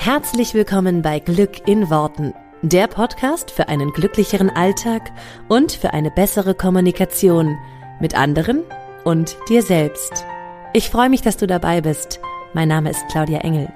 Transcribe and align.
Herzlich 0.00 0.54
willkommen 0.54 1.02
bei 1.02 1.18
Glück 1.18 1.66
in 1.66 1.90
Worten, 1.90 2.32
der 2.62 2.86
Podcast 2.86 3.50
für 3.50 3.68
einen 3.68 3.92
glücklicheren 3.92 4.48
Alltag 4.48 5.10
und 5.48 5.72
für 5.72 5.92
eine 5.92 6.12
bessere 6.12 6.54
Kommunikation 6.54 7.58
mit 8.00 8.16
anderen 8.16 8.62
und 9.02 9.36
dir 9.48 9.60
selbst. 9.60 10.24
Ich 10.72 10.88
freue 10.88 11.10
mich, 11.10 11.22
dass 11.22 11.36
du 11.36 11.48
dabei 11.48 11.80
bist. 11.80 12.20
Mein 12.54 12.68
Name 12.68 12.90
ist 12.90 13.04
Claudia 13.10 13.40
Engel. 13.40 13.72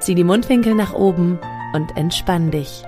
Zieh 0.00 0.14
die 0.14 0.22
Mundwinkel 0.22 0.74
nach 0.74 0.92
oben 0.92 1.40
und 1.72 1.96
entspann 1.96 2.50
dich. 2.50 2.84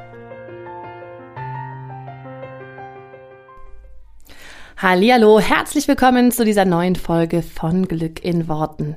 Hallo, 4.76 5.40
herzlich 5.40 5.88
willkommen 5.88 6.30
zu 6.30 6.44
dieser 6.44 6.66
neuen 6.66 6.94
Folge 6.94 7.40
von 7.40 7.88
Glück 7.88 8.22
in 8.22 8.46
Worten. 8.46 8.96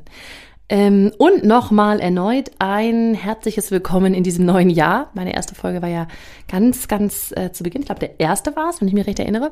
Ähm, 0.72 1.12
und 1.18 1.44
nochmal 1.44 2.00
erneut 2.00 2.52
ein 2.60 3.16
herzliches 3.16 3.72
Willkommen 3.72 4.14
in 4.14 4.22
diesem 4.22 4.46
neuen 4.46 4.70
Jahr. 4.70 5.10
Meine 5.16 5.34
erste 5.34 5.56
Folge 5.56 5.82
war 5.82 5.90
ja 5.90 6.08
ganz, 6.48 6.88
ganz 6.88 7.34
äh, 7.36 7.52
zu 7.52 7.64
Beginn. 7.64 7.82
Ich 7.82 7.88
glaube, 7.88 8.02
der 8.02 8.20
erste 8.20 8.56
war 8.56 8.70
es, 8.70 8.80
wenn 8.80 8.88
ich 8.88 8.94
mich 8.94 9.08
recht 9.08 9.18
erinnere. 9.18 9.52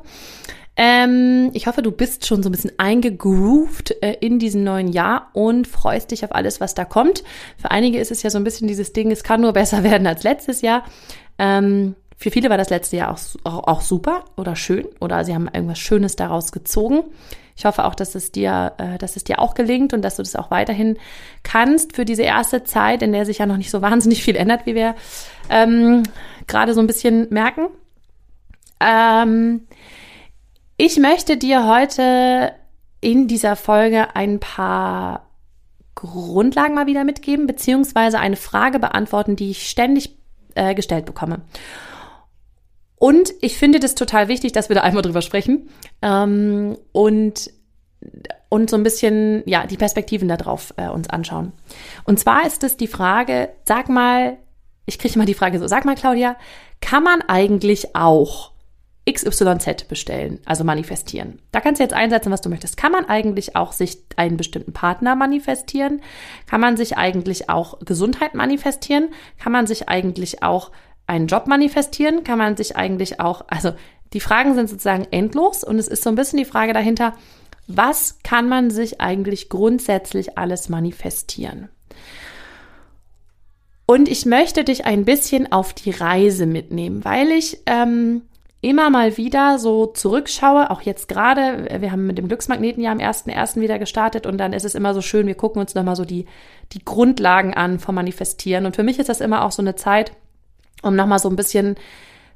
Ähm, 0.75 1.49
ich 1.53 1.65
hoffe, 1.65 1.81
du 1.81 1.91
bist 1.91 2.27
schon 2.27 2.43
so 2.43 2.49
ein 2.49 2.51
bisschen 2.51 2.73
eingegroovt 2.77 3.95
äh, 4.03 4.17
in 4.19 4.37
diesem 4.37 4.63
neuen 4.63 4.89
Jahr 4.89 5.31
und 5.33 5.67
freust 5.67 6.11
dich 6.11 6.23
auf 6.23 6.35
alles, 6.35 6.61
was 6.61 6.75
da 6.75 6.85
kommt. 6.85 7.23
Für 7.57 7.71
einige 7.71 7.97
ist 7.97 8.11
es 8.11 8.21
ja 8.21 8.29
so 8.29 8.37
ein 8.37 8.43
bisschen 8.43 8.67
dieses 8.67 8.93
Ding, 8.93 9.09
es 9.09 9.23
kann 9.23 9.41
nur 9.41 9.53
besser 9.53 9.83
werden 9.85 10.05
als 10.05 10.21
letztes 10.21 10.61
Jahr. 10.61 10.83
Ähm, 11.39 11.95
für 12.15 12.29
viele 12.29 12.51
war 12.51 12.57
das 12.57 12.69
letzte 12.69 12.97
Jahr 12.97 13.11
auch, 13.11 13.19
auch, 13.43 13.67
auch 13.67 13.81
super 13.81 14.25
oder 14.37 14.55
schön 14.55 14.85
oder 14.99 15.25
sie 15.25 15.33
haben 15.33 15.49
irgendwas 15.51 15.79
Schönes 15.79 16.15
daraus 16.15 16.51
gezogen. 16.51 17.03
Ich 17.57 17.65
hoffe 17.65 17.85
auch, 17.85 17.95
dass 17.95 18.13
es 18.13 18.31
dir, 18.31 18.73
äh, 18.77 18.99
dass 18.99 19.15
es 19.15 19.23
dir 19.23 19.39
auch 19.39 19.55
gelingt 19.55 19.91
und 19.91 20.03
dass 20.03 20.17
du 20.17 20.21
das 20.21 20.35
auch 20.35 20.51
weiterhin 20.51 20.97
kannst 21.41 21.95
für 21.95 22.05
diese 22.05 22.21
erste 22.21 22.63
Zeit, 22.63 23.01
in 23.01 23.11
der 23.11 23.25
sich 23.25 23.39
ja 23.39 23.47
noch 23.47 23.57
nicht 23.57 23.71
so 23.71 23.81
wahnsinnig 23.81 24.23
viel 24.23 24.35
ändert, 24.35 24.65
wie 24.65 24.75
wir 24.75 24.95
ähm, 25.49 26.03
gerade 26.45 26.73
so 26.75 26.79
ein 26.79 26.87
bisschen 26.87 27.27
merken. 27.31 27.67
Ähm, 28.79 29.67
ich 30.77 30.99
möchte 30.99 31.37
dir 31.37 31.67
heute 31.67 32.53
in 33.01 33.27
dieser 33.27 33.55
Folge 33.55 34.15
ein 34.15 34.39
paar 34.39 35.25
Grundlagen 35.95 36.75
mal 36.75 36.85
wieder 36.85 37.03
mitgeben, 37.03 37.47
beziehungsweise 37.47 38.19
eine 38.19 38.35
Frage 38.35 38.77
beantworten, 38.77 39.35
die 39.35 39.49
ich 39.49 39.67
ständig 39.67 40.15
äh, 40.53 40.75
gestellt 40.75 41.05
bekomme. 41.05 41.41
Und 42.99 43.33
ich 43.41 43.57
finde 43.57 43.79
das 43.79 43.95
total 43.95 44.27
wichtig, 44.27 44.53
dass 44.53 44.69
wir 44.69 44.75
da 44.75 44.81
einmal 44.81 45.03
drüber 45.03 45.21
sprechen 45.21 45.69
ähm, 46.01 46.77
und, 46.91 47.51
und 48.49 48.69
so 48.69 48.75
ein 48.75 48.83
bisschen 48.83 49.43
ja 49.45 49.67
die 49.67 49.77
Perspektiven 49.77 50.27
darauf 50.27 50.73
äh, 50.77 50.89
uns 50.89 51.09
anschauen. 51.09 51.51
Und 52.05 52.19
zwar 52.19 52.45
ist 52.47 52.63
es 52.63 52.75
die 52.75 52.87
Frage, 52.87 53.49
sag 53.65 53.89
mal, 53.89 54.37
ich 54.85 54.97
kriege 54.97 55.17
mal 55.19 55.25
die 55.25 55.35
Frage 55.35 55.59
so, 55.59 55.67
sag 55.67 55.85
mal 55.85 55.95
Claudia, 55.95 56.37
kann 56.81 57.03
man 57.03 57.21
eigentlich 57.21 57.95
auch 57.95 58.51
XYZ 59.09 59.87
bestellen, 59.87 60.39
also 60.45 60.63
manifestieren. 60.63 61.39
Da 61.51 61.61
kannst 61.61 61.79
du 61.79 61.83
jetzt 61.83 61.93
einsetzen, 61.93 62.31
was 62.31 62.41
du 62.41 62.49
möchtest. 62.49 62.75
Kann 62.75 62.91
man 62.91 63.05
eigentlich 63.05 63.55
auch 63.55 63.71
sich 63.71 63.99
einen 64.17 64.35
bestimmten 64.37 64.73
Partner 64.73 65.15
manifestieren? 65.15 66.01
Kann 66.45 66.59
man 66.59 66.75
sich 66.75 66.97
eigentlich 66.97 67.49
auch 67.49 67.79
Gesundheit 67.79 68.33
manifestieren? 68.33 69.09
Kann 69.39 69.53
man 69.53 69.65
sich 69.65 69.87
eigentlich 69.87 70.43
auch 70.43 70.71
einen 71.07 71.27
Job 71.27 71.47
manifestieren? 71.47 72.23
Kann 72.23 72.37
man 72.37 72.55
sich 72.55 72.75
eigentlich 72.75 73.19
auch, 73.19 73.45
also 73.47 73.73
die 74.13 74.19
Fragen 74.19 74.53
sind 74.53 74.69
sozusagen 74.69 75.07
endlos 75.11 75.63
und 75.63 75.79
es 75.79 75.87
ist 75.87 76.03
so 76.03 76.09
ein 76.09 76.15
bisschen 76.15 76.37
die 76.37 76.45
Frage 76.45 76.73
dahinter, 76.73 77.13
was 77.67 78.19
kann 78.23 78.47
man 78.47 78.69
sich 78.69 79.01
eigentlich 79.01 79.49
grundsätzlich 79.49 80.37
alles 80.37 80.69
manifestieren? 80.69 81.69
Und 83.85 84.09
ich 84.09 84.25
möchte 84.25 84.63
dich 84.63 84.85
ein 84.85 85.05
bisschen 85.05 85.51
auf 85.51 85.73
die 85.73 85.91
Reise 85.91 86.45
mitnehmen, 86.45 87.05
weil 87.05 87.31
ich 87.31 87.61
ähm, 87.65 88.23
immer 88.59 88.89
mal 88.89 89.15
wieder 89.15 89.59
so 89.59 89.85
zurückschaue, 89.85 90.71
auch 90.71 90.81
jetzt 90.81 91.07
gerade, 91.07 91.67
wir 91.79 91.91
haben 91.91 92.05
mit 92.05 92.17
dem 92.17 92.27
Glücksmagneten 92.27 92.83
ja 92.83 92.91
am 92.91 92.97
1.1. 92.97 93.61
wieder 93.61 93.79
gestartet 93.79 94.25
und 94.25 94.37
dann 94.37 94.51
ist 94.51 94.65
es 94.65 94.75
immer 94.75 94.93
so 94.93 95.01
schön, 95.01 95.27
wir 95.27 95.35
gucken 95.35 95.61
uns 95.61 95.73
nochmal 95.75 95.95
so 95.95 96.03
die, 96.03 96.25
die 96.73 96.83
Grundlagen 96.83 97.53
an 97.53 97.79
vom 97.79 97.95
Manifestieren. 97.95 98.65
Und 98.65 98.75
für 98.75 98.83
mich 98.83 98.99
ist 98.99 99.09
das 99.09 99.21
immer 99.21 99.45
auch 99.45 99.51
so 99.51 99.61
eine 99.61 99.75
Zeit, 99.75 100.11
um 100.81 100.95
nochmal 100.95 101.19
so 101.19 101.29
ein 101.29 101.35
bisschen 101.35 101.75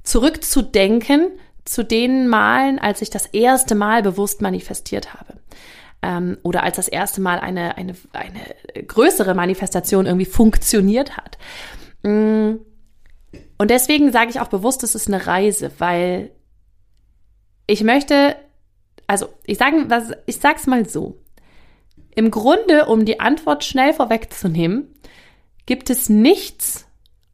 zurückzudenken 0.04 1.28
zu 1.66 1.84
den 1.84 2.28
Malen, 2.28 2.80
als 2.80 3.02
ich 3.02 3.10
das 3.10 3.28
erste 3.28 3.76
Mal 3.76 4.02
bewusst 4.02 4.42
manifestiert 4.42 5.14
habe. 5.14 5.36
Ähm, 6.02 6.38
oder 6.44 6.64
als 6.64 6.78
das 6.78 6.88
erste 6.88 7.22
Mal 7.22 7.40
eine, 7.40 7.78
eine, 7.78 7.94
eine 8.14 8.84
größere 8.86 9.36
Manifestation 9.36 10.06
irgendwie 10.06 10.26
funktioniert 10.26 11.18
hat. 11.18 11.38
Mm. 12.04 12.56
Und 13.58 13.70
deswegen 13.70 14.12
sage 14.12 14.32
ich 14.32 14.40
auch 14.40 14.48
bewusst, 14.48 14.82
es 14.84 14.96
ist 14.96 15.08
eine 15.08 15.28
Reise, 15.28 15.72
weil 15.78 16.32
ich 17.68 17.84
möchte, 17.84 18.36
also 19.06 19.30
ich 19.46 19.60
sage, 19.60 19.88
ich 20.26 20.38
sag's 20.38 20.66
mal 20.66 20.90
so. 20.90 21.22
Im 22.16 22.32
Grunde, 22.32 22.88
um 22.88 23.06
die 23.06 23.20
Antwort 23.20 23.64
schnell 23.64 23.94
vorwegzunehmen, 23.94 24.94
gibt 25.66 25.90
es 25.90 26.10
nichts, 26.10 26.88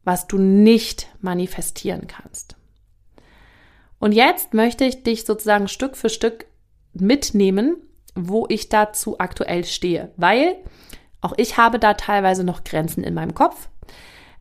was 0.08 0.26
du 0.26 0.38
nicht 0.38 1.06
manifestieren 1.20 2.06
kannst. 2.06 2.56
Und 3.98 4.12
jetzt 4.12 4.54
möchte 4.54 4.86
ich 4.86 5.02
dich 5.02 5.26
sozusagen 5.26 5.68
Stück 5.68 5.98
für 5.98 6.08
Stück 6.08 6.46
mitnehmen, 6.94 7.76
wo 8.14 8.46
ich 8.48 8.70
dazu 8.70 9.20
aktuell 9.20 9.66
stehe, 9.66 10.10
weil 10.16 10.56
auch 11.20 11.34
ich 11.36 11.58
habe 11.58 11.78
da 11.78 11.92
teilweise 11.92 12.42
noch 12.42 12.64
Grenzen 12.64 13.04
in 13.04 13.12
meinem 13.12 13.34
Kopf, 13.34 13.68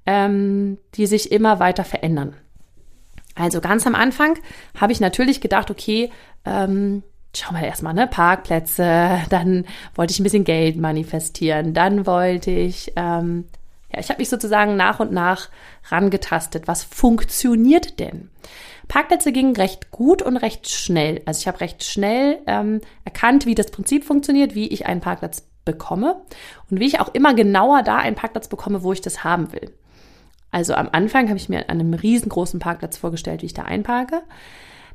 ähm, 0.05 0.77
die 0.95 1.05
sich 1.05 1.33
immer 1.33 1.59
weiter 1.59 1.83
verändern. 1.83 2.33
Also 3.35 3.59
ganz 3.59 3.85
am 3.85 3.93
Anfang 3.93 4.39
habe 4.79 4.93
ich 4.93 5.01
natürlich 5.01 5.41
gedacht, 5.41 5.69
okay, 5.69 6.11
ähm, 6.45 7.03
schauen 7.35 7.57
wir 7.59 7.67
erstmal, 7.67 7.93
ne, 7.93 8.07
Parkplätze, 8.07 9.19
dann 9.29 9.65
wollte 9.95 10.11
ich 10.11 10.19
ein 10.21 10.23
bisschen 10.23 10.45
Geld 10.45 10.77
manifestieren, 10.77 11.73
dann 11.73 12.05
wollte 12.05 12.51
ich 12.51 12.93
ähm, 12.95 13.43
ja, 13.93 13.99
ich 13.99 14.09
habe 14.09 14.19
mich 14.19 14.29
sozusagen 14.29 14.75
nach 14.75 14.99
und 14.99 15.11
nach 15.11 15.49
rangetastet. 15.89 16.67
Was 16.67 16.83
funktioniert 16.83 17.99
denn? 17.99 18.29
Parkplätze 18.87 19.31
gingen 19.31 19.55
recht 19.55 19.91
gut 19.91 20.21
und 20.21 20.37
recht 20.37 20.69
schnell. 20.69 21.21
Also 21.25 21.41
ich 21.41 21.47
habe 21.47 21.61
recht 21.61 21.83
schnell 21.83 22.39
ähm, 22.47 22.81
erkannt, 23.05 23.45
wie 23.45 23.55
das 23.55 23.71
Prinzip 23.71 24.03
funktioniert, 24.03 24.55
wie 24.55 24.67
ich 24.67 24.85
einen 24.85 25.01
Parkplatz 25.01 25.47
bekomme 25.65 26.21
und 26.69 26.79
wie 26.79 26.85
ich 26.87 26.99
auch 26.99 27.13
immer 27.13 27.33
genauer 27.33 27.83
da 27.83 27.97
einen 27.97 28.15
Parkplatz 28.15 28.47
bekomme, 28.47 28.83
wo 28.83 28.93
ich 28.93 29.01
das 29.01 29.23
haben 29.23 29.51
will. 29.51 29.73
Also 30.51 30.73
am 30.73 30.89
Anfang 30.91 31.27
habe 31.27 31.37
ich 31.37 31.49
mir 31.49 31.69
an 31.69 31.79
einem 31.79 31.93
riesengroßen 31.93 32.59
Parkplatz 32.59 32.97
vorgestellt, 32.97 33.41
wie 33.41 33.47
ich 33.47 33.53
da 33.53 33.63
einparke. 33.63 34.21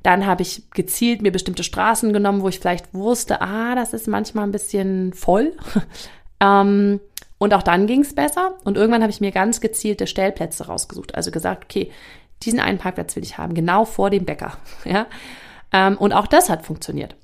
Dann 0.03 0.27
habe 0.27 0.43
ich 0.43 0.71
gezielt 0.71 1.23
mir 1.23 1.31
bestimmte 1.31 1.63
Straßen 1.63 2.13
genommen, 2.13 2.43
wo 2.43 2.49
ich 2.49 2.59
vielleicht 2.59 2.93
wusste, 2.95 3.41
ah, 3.41 3.75
das 3.75 3.93
ist 3.93 4.09
manchmal 4.09 4.45
ein 4.45 4.53
bisschen 4.53 5.13
voll. 5.13 5.53
ähm, 6.41 7.01
und 7.43 7.55
auch 7.55 7.65
dann 7.65 7.89
ging 7.89 8.03
es 8.03 8.15
besser. 8.15 8.53
Und 8.63 8.77
irgendwann 8.77 9.03
habe 9.03 9.11
ich 9.11 9.21
mir 9.21 9.33
ganz 9.33 9.61
gezielte 9.61 10.07
Stellplätze 10.07 10.69
rausgesucht. 10.69 11.17
Also 11.17 11.33
gesagt, 11.33 11.65
okay, 11.65 11.91
diesen 12.45 12.61
einen 12.61 12.79
Parkplatz 12.79 13.17
will 13.17 13.25
ich 13.25 13.37
haben, 13.37 13.53
genau 13.55 13.85
vor 13.85 14.11
dem 14.11 14.25
Bäcker. 14.25 14.53
Ja? 14.85 15.07
Ähm, 15.73 15.97
und 15.99 16.13
auch 16.13 16.29
das 16.29 16.49
hat 16.49 16.65
funktioniert. 16.65 17.17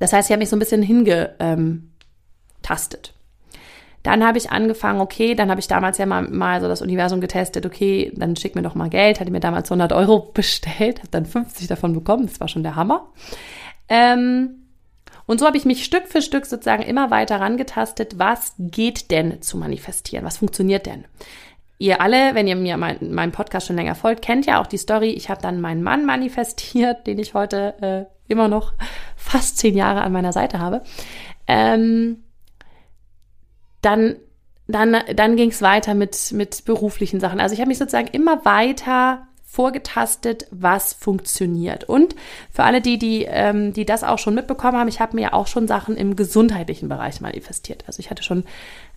Das 0.00 0.12
heißt, 0.12 0.28
ich 0.28 0.32
habe 0.32 0.40
mich 0.40 0.48
so 0.48 0.56
ein 0.56 0.58
bisschen 0.58 0.82
hingetastet. 0.82 1.38
Ähm, 3.14 3.62
dann 4.02 4.26
habe 4.26 4.38
ich 4.38 4.50
angefangen, 4.50 5.00
okay, 5.00 5.36
dann 5.36 5.50
habe 5.50 5.60
ich 5.60 5.68
damals 5.68 5.98
ja 5.98 6.06
mal, 6.06 6.22
mal 6.22 6.60
so 6.60 6.66
das 6.66 6.82
Universum 6.82 7.20
getestet, 7.20 7.64
okay, 7.64 8.10
dann 8.16 8.34
schick 8.34 8.56
mir 8.56 8.62
doch 8.62 8.74
mal 8.74 8.90
Geld, 8.90 9.20
hatte 9.20 9.30
mir 9.30 9.38
damals 9.38 9.70
100 9.70 9.92
Euro 9.92 10.18
bestellt, 10.34 10.98
habe 10.98 11.10
dann 11.12 11.26
50 11.26 11.68
davon 11.68 11.92
bekommen, 11.92 12.26
das 12.26 12.40
war 12.40 12.48
schon 12.48 12.64
der 12.64 12.74
Hammer. 12.74 13.12
Ähm, 13.88 14.57
und 15.28 15.38
so 15.38 15.46
habe 15.46 15.58
ich 15.58 15.66
mich 15.66 15.84
Stück 15.84 16.08
für 16.08 16.22
Stück 16.22 16.46
sozusagen 16.46 16.82
immer 16.82 17.10
weiter 17.10 17.38
rangetastet, 17.38 18.18
was 18.18 18.54
geht 18.58 19.10
denn 19.10 19.42
zu 19.42 19.58
manifestieren? 19.58 20.24
Was 20.24 20.38
funktioniert 20.38 20.86
denn? 20.86 21.04
Ihr 21.76 22.00
alle, 22.00 22.34
wenn 22.34 22.48
ihr 22.48 22.56
mir 22.56 22.78
mein, 22.78 23.12
meinem 23.12 23.30
Podcast 23.30 23.66
schon 23.66 23.76
länger 23.76 23.94
folgt, 23.94 24.22
kennt 24.22 24.46
ja 24.46 24.60
auch 24.60 24.66
die 24.66 24.78
Story. 24.78 25.10
Ich 25.10 25.28
habe 25.28 25.42
dann 25.42 25.60
meinen 25.60 25.82
Mann 25.82 26.06
manifestiert, 26.06 27.06
den 27.06 27.18
ich 27.18 27.34
heute 27.34 28.08
äh, 28.08 28.32
immer 28.32 28.48
noch 28.48 28.72
fast 29.16 29.58
zehn 29.58 29.76
Jahre 29.76 30.00
an 30.00 30.12
meiner 30.12 30.32
Seite 30.32 30.60
habe. 30.60 30.82
Ähm, 31.46 32.24
dann 33.82 34.16
dann, 34.66 34.96
dann 35.14 35.36
ging 35.36 35.50
es 35.50 35.62
weiter 35.62 35.94
mit, 35.94 36.32
mit 36.32 36.64
beruflichen 36.66 37.20
Sachen. 37.20 37.40
Also 37.40 37.54
ich 37.54 37.60
habe 37.60 37.68
mich 37.68 37.78
sozusagen 37.78 38.08
immer 38.08 38.44
weiter 38.44 39.27
vorgetastet, 39.50 40.46
was 40.50 40.92
funktioniert. 40.92 41.84
Und 41.84 42.14
für 42.52 42.64
alle 42.64 42.82
die, 42.82 42.98
die, 42.98 43.24
ähm, 43.24 43.72
die 43.72 43.86
das 43.86 44.04
auch 44.04 44.18
schon 44.18 44.34
mitbekommen 44.34 44.76
haben, 44.76 44.88
ich 44.88 45.00
habe 45.00 45.16
mir 45.16 45.32
auch 45.32 45.46
schon 45.46 45.66
Sachen 45.66 45.96
im 45.96 46.16
gesundheitlichen 46.16 46.88
Bereich 46.88 47.22
manifestiert. 47.22 47.82
Also 47.86 48.00
ich 48.00 48.10
hatte 48.10 48.22
schon 48.22 48.44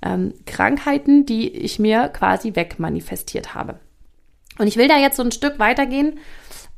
ähm, 0.03 0.33
Krankheiten, 0.45 1.25
die 1.25 1.50
ich 1.50 1.80
mir 1.80 2.09
quasi 2.09 2.56
wegmanifestiert 2.56 3.56
habe. 3.56 3.80
Und 4.59 4.68
ich 4.68 4.75
will 4.75 4.89
da 4.89 4.98
jetzt 4.98 5.15
so 5.15 5.24
ein 5.24 5.31
Stück 5.31 5.57
weitergehen, 5.57 6.19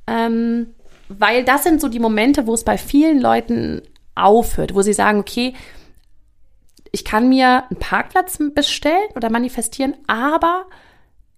ähm, 0.06 0.68
weil 1.10 1.44
das 1.44 1.64
sind 1.64 1.82
so 1.82 1.90
die 1.90 2.00
Momente, 2.00 2.46
wo 2.46 2.54
es 2.54 2.64
bei 2.64 2.78
vielen 2.78 3.20
Leuten 3.20 3.82
aufhört, 4.14 4.76
wo 4.76 4.84
sie 4.84 4.94
sagen, 4.94 5.20
okay, 5.20 5.56
ich 6.92 7.04
kann 7.04 7.28
mir 7.28 7.64
einen 7.70 7.80
Parkplatz 7.80 8.38
bestellen 8.54 9.10
oder 9.16 9.32
manifestieren, 9.32 9.96
aber 10.06 10.68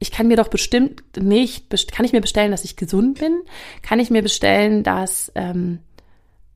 ich 0.06 0.12
kann 0.12 0.28
mir 0.28 0.38
doch 0.38 0.50
bestimmt 0.50 1.02
nicht, 1.18 1.92
kann 1.92 2.06
ich 2.06 2.14
mir 2.14 2.22
bestellen, 2.22 2.52
dass 2.52 2.64
ich 2.64 2.76
gesund 2.76 3.18
bin? 3.18 3.42
Kann 3.82 4.00
ich 4.00 4.12
mir 4.12 4.22
bestellen, 4.22 4.84
dass, 4.84 5.32
ähm, 5.34 5.80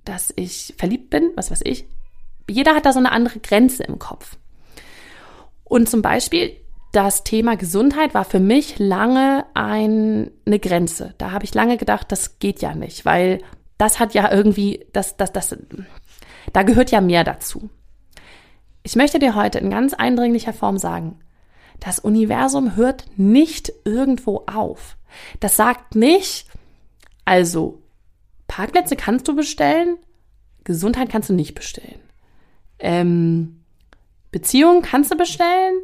dass 0.05 0.31
ich 0.35 0.75
verliebt 0.77 1.09
bin? 1.09 1.31
Was 1.35 1.49
weiß 1.49 1.61
ich? 1.63 1.85
Jeder 2.47 2.75
hat 2.75 2.85
da 2.85 2.93
so 2.93 2.99
eine 2.99 3.11
andere 3.11 3.39
Grenze 3.39 3.83
im 3.83 3.97
Kopf. 3.97 4.37
Und 5.63 5.89
zum 5.89 6.03
Beispiel 6.03 6.57
das 6.91 7.23
Thema 7.23 7.57
Gesundheit 7.57 8.13
war 8.13 8.23
für 8.23 8.39
mich 8.39 8.77
lange 8.77 9.45
ein, 9.55 10.29
eine 10.45 10.59
Grenze. 10.59 11.15
Da 11.17 11.31
habe 11.31 11.45
ich 11.45 11.55
lange 11.55 11.77
gedacht, 11.77 12.11
das 12.11 12.37
geht 12.37 12.61
ja 12.61 12.75
nicht, 12.75 13.03
weil 13.03 13.41
das 13.79 13.99
hat 13.99 14.13
ja 14.13 14.31
irgendwie, 14.31 14.85
das, 14.93 15.17
das, 15.17 15.31
das, 15.31 15.57
da 16.53 16.61
gehört 16.61 16.91
ja 16.91 17.01
mehr 17.01 17.23
dazu. 17.23 17.71
Ich 18.83 18.95
möchte 18.95 19.17
dir 19.17 19.33
heute 19.33 19.57
in 19.57 19.71
ganz 19.71 19.95
eindringlicher 19.95 20.53
Form 20.53 20.77
sagen, 20.77 21.19
das 21.79 21.99
Universum 21.99 22.75
hört 22.75 23.05
nicht 23.17 23.71
irgendwo 23.85 24.43
auf. 24.47 24.97
Das 25.39 25.55
sagt 25.55 25.95
nicht, 25.95 26.45
also 27.25 27.81
Parkplätze 28.47 28.95
kannst 28.95 29.27
du 29.27 29.35
bestellen, 29.35 29.97
Gesundheit 30.63 31.09
kannst 31.09 31.29
du 31.29 31.33
nicht 31.33 31.55
bestellen. 31.55 31.99
Ähm, 32.79 33.63
Beziehung 34.31 34.81
kannst 34.81 35.11
du 35.11 35.17
bestellen, 35.17 35.75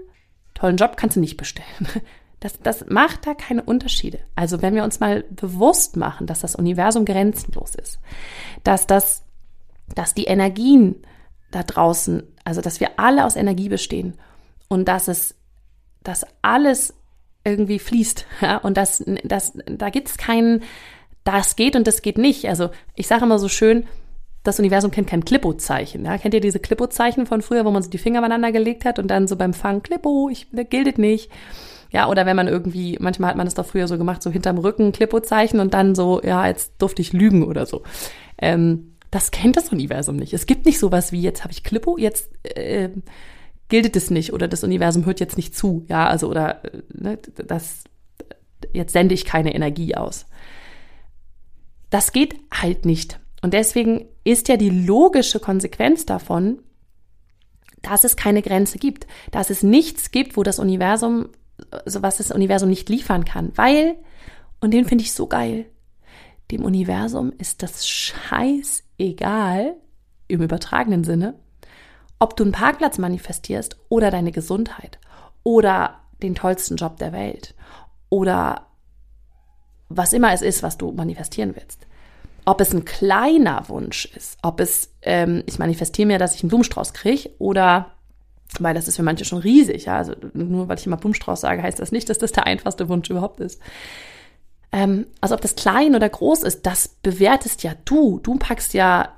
tollen 0.53 0.77
Job 0.77 0.97
kannst 0.97 1.15
du 1.15 1.19
nicht 1.19 1.38
bestellen. 1.38 1.88
Das, 2.42 2.59
das 2.62 2.86
macht 2.89 3.25
da 3.25 3.33
keine 3.33 3.63
Unterschiede. 3.63 4.19
Also 4.36 4.62
wenn 4.62 4.75
wir 4.75 4.83
uns 4.83 5.00
mal 5.00 5.24
bewusst 5.31 5.95
machen, 5.95 6.27
dass 6.27 6.42
das 6.42 6.53
Universum 6.53 7.03
grenzenlos 7.03 7.74
ist, 7.74 7.97
dass 8.63 8.86
das, 8.86 9.24
dass 9.95 10.13
die 10.13 10.25
Energien 10.25 10.95
da 11.50 11.63
draußen, 11.63 12.21
also 12.44 12.62
dass 12.62 12.80
wir 12.80 13.00
alle 13.00 13.25
aus 13.25 13.36
Energie 13.36 13.69
bestehen 13.69 14.13
und 14.68 14.88
dass 14.88 15.07
es, 15.07 15.33
dass 16.07 16.25
alles 16.42 16.94
irgendwie 17.44 17.80
fließt, 17.80 18.25
ja, 18.42 18.57
und 18.57 18.78
das, 18.78 19.04
das, 19.24 19.54
da 19.66 19.90
gibt's 19.90 20.18
keinen, 20.18 20.63
das 21.24 21.56
geht 21.56 21.75
und 21.75 21.88
das 21.88 22.02
geht 22.02 22.18
nicht. 22.18 22.48
Also 22.48 22.69
ich 22.96 23.07
sage 23.07 23.25
immer 23.25 23.40
so 23.40 23.50
schön, 23.50 23.86
das 24.44 24.60
Universum 24.60 24.92
kennt 24.92 25.10
kein 25.10 25.25
Klippo-Zeichen. 25.25 26.06
Ja? 26.06 26.18
Kennt 26.18 26.34
ihr 26.34 26.40
diese 26.40 26.60
Klippo-Zeichen 26.60 27.25
von 27.25 27.42
früher, 27.42 27.66
wo 27.66 27.72
man 27.72 27.81
so 27.81 27.90
die 27.90 27.98
Finger 27.98 28.19
aneinander 28.19 28.52
gelegt 28.52 28.86
hat 28.86 29.00
und 29.00 29.07
dann 29.07 29.28
so 29.28 29.36
beim 29.36 29.54
Fang, 29.54 29.81
Klippo, 29.81 30.30
ich, 30.31 30.48
das 30.52 30.69
gilt 30.69 30.98
nicht. 31.00 31.31
Ja, 31.92 32.10
oder 32.10 32.25
wenn 32.25 32.36
man 32.36 32.48
irgendwie, 32.48 32.98
manchmal 33.00 33.30
hat 33.30 33.38
man 33.38 33.48
das 33.48 33.56
doch 33.56 33.66
früher 33.66 33.88
so 33.88 33.98
gemacht, 33.98 34.22
so 34.22 34.30
hinterm 34.30 34.57
Rücken 34.57 34.92
Klippo-Zeichen 34.92 35.60
und 35.60 35.74
dann 35.74 35.96
so, 35.96 36.22
ja, 36.22 36.48
jetzt 36.48 36.74
durfte 36.78 37.02
ich 37.02 37.13
lügen 37.13 37.44
oder 37.44 37.66
so. 37.66 37.84
Ähm, 38.38 38.96
das 39.12 39.31
kennt 39.31 39.57
das 39.57 39.69
Universum 39.69 40.18
nicht. 40.18 40.34
Es 40.34 40.46
gibt 40.46 40.66
nicht 40.66 40.78
sowas 40.78 41.12
wie, 41.12 41.22
jetzt 41.22 41.44
habe 41.44 41.54
ich 41.54 41.63
Klippo, 41.63 41.98
jetzt 41.98 42.30
äh, 42.44 42.90
gilt 43.69 43.95
es 43.95 44.12
nicht 44.12 44.33
oder 44.33 44.47
das 44.47 44.63
Universum 44.63 45.06
hört 45.06 45.19
jetzt 45.19 45.38
nicht 45.38 45.56
zu. 45.56 45.85
Ja, 45.88 46.07
also 46.07 46.29
oder 46.29 46.63
äh, 46.65 46.81
ne, 46.94 47.17
das, 47.17 47.83
jetzt 48.73 48.94
sende 48.94 49.15
ich 49.15 49.25
keine 49.25 49.53
Energie 49.56 49.95
aus. 49.95 50.25
Das 51.89 52.12
geht 52.12 52.35
halt 52.51 52.85
nicht. 52.85 53.19
Und 53.41 53.53
deswegen 53.53 54.06
ist 54.23 54.47
ja 54.47 54.57
die 54.57 54.69
logische 54.69 55.39
Konsequenz 55.39 56.06
davon, 56.06 56.59
dass 57.81 58.03
es 58.03 58.15
keine 58.15 58.41
Grenze 58.41 58.79
gibt, 58.79 59.06
dass 59.31 59.50
es 59.50 59.62
nichts 59.62 60.11
gibt, 60.11 60.38
wo 60.38 60.44
das 60.44 60.57
Universum, 60.57 61.29
so 61.85 62.01
was 62.01 62.18
das 62.18 62.31
Universum 62.31 62.69
nicht 62.69 62.89
liefern 62.89 63.25
kann, 63.25 63.51
weil, 63.56 63.97
und 64.59 64.71
den 64.71 64.85
finde 64.85 65.03
ich 65.03 65.13
so 65.13 65.27
geil, 65.27 65.68
dem 66.51 66.63
Universum 66.63 67.33
ist 67.38 67.61
das 67.61 67.88
scheißegal, 67.88 69.75
im 70.27 70.41
übertragenen 70.41 71.03
Sinne, 71.03 71.35
ob 72.19 72.35
du 72.35 72.44
einen 72.44 72.51
Parkplatz 72.51 72.97
manifestierst 72.97 73.77
oder 73.89 74.12
deine 74.12 74.31
Gesundheit 74.31 75.00
oder 75.44 76.01
den 76.21 76.35
tollsten 76.35 76.77
Job 76.77 76.97
der 76.97 77.12
Welt 77.12 77.56
oder 78.09 78.67
was 79.89 80.13
immer 80.13 80.33
es 80.33 80.41
ist, 80.41 80.63
was 80.63 80.77
du 80.77 80.91
manifestieren 80.91 81.56
willst 81.56 81.85
ob 82.45 82.62
es 82.62 82.73
ein 82.73 82.85
kleiner 82.85 83.67
Wunsch 83.67 84.06
ist, 84.15 84.38
ob 84.44 84.59
es, 84.59 84.91
ähm, 85.01 85.44
ich 85.47 85.59
manifestiere 85.59 86.07
mir, 86.07 86.19
dass 86.19 86.35
ich 86.35 86.44
einen 86.44 86.50
Blumenstrauß 86.50 86.94
kriege 86.94 87.29
oder 87.39 87.91
weil 88.59 88.75
das 88.75 88.88
ist 88.88 88.95
für 88.95 89.03
manche 89.03 89.25
schon 89.25 89.39
riesig, 89.39 89.85
ja. 89.85 89.97
Also 89.97 90.13
nur 90.33 90.69
weil 90.69 90.77
ich 90.77 90.85
immer 90.85 90.97
Blumenstrauß 90.97 91.41
sage, 91.41 91.63
heißt 91.63 91.79
das 91.79 91.91
nicht, 91.91 92.07
dass 92.09 92.19
das 92.19 92.31
der 92.31 92.45
einfachste 92.45 92.88
Wunsch 92.88 93.09
überhaupt 93.09 93.39
ist. 93.39 93.59
Ähm, 94.71 95.07
also 95.19 95.33
ob 95.33 95.41
das 95.41 95.56
klein 95.56 95.95
oder 95.95 96.07
groß 96.07 96.44
ist, 96.44 96.65
das 96.65 96.88
bewertest 96.88 97.63
ja 97.63 97.73
du. 97.83 98.19
Du 98.19 98.38
packst 98.38 98.75
ja, 98.75 99.09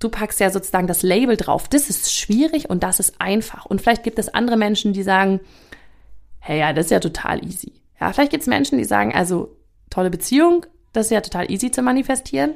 du 0.00 0.08
packst 0.08 0.40
ja 0.40 0.50
sozusagen 0.50 0.86
das 0.86 1.02
Label 1.02 1.36
drauf. 1.36 1.68
Das 1.68 1.88
ist 1.88 2.12
schwierig 2.12 2.68
und 2.68 2.82
das 2.82 2.98
ist 2.98 3.20
einfach. 3.20 3.66
Und 3.66 3.80
vielleicht 3.80 4.02
gibt 4.02 4.18
es 4.18 4.34
andere 4.34 4.56
Menschen, 4.56 4.92
die 4.92 5.02
sagen, 5.02 5.40
hey, 6.40 6.58
ja, 6.58 6.72
das 6.72 6.86
ist 6.86 6.90
ja 6.90 7.00
total 7.00 7.44
easy. 7.44 7.72
Ja, 8.00 8.12
vielleicht 8.12 8.32
gibt 8.32 8.42
es 8.42 8.48
Menschen, 8.48 8.78
die 8.78 8.84
sagen, 8.84 9.14
also 9.14 9.56
tolle 9.90 10.10
Beziehung, 10.10 10.66
das 10.92 11.06
ist 11.06 11.12
ja 11.12 11.20
total 11.20 11.50
easy 11.50 11.70
zu 11.70 11.82
manifestieren. 11.82 12.54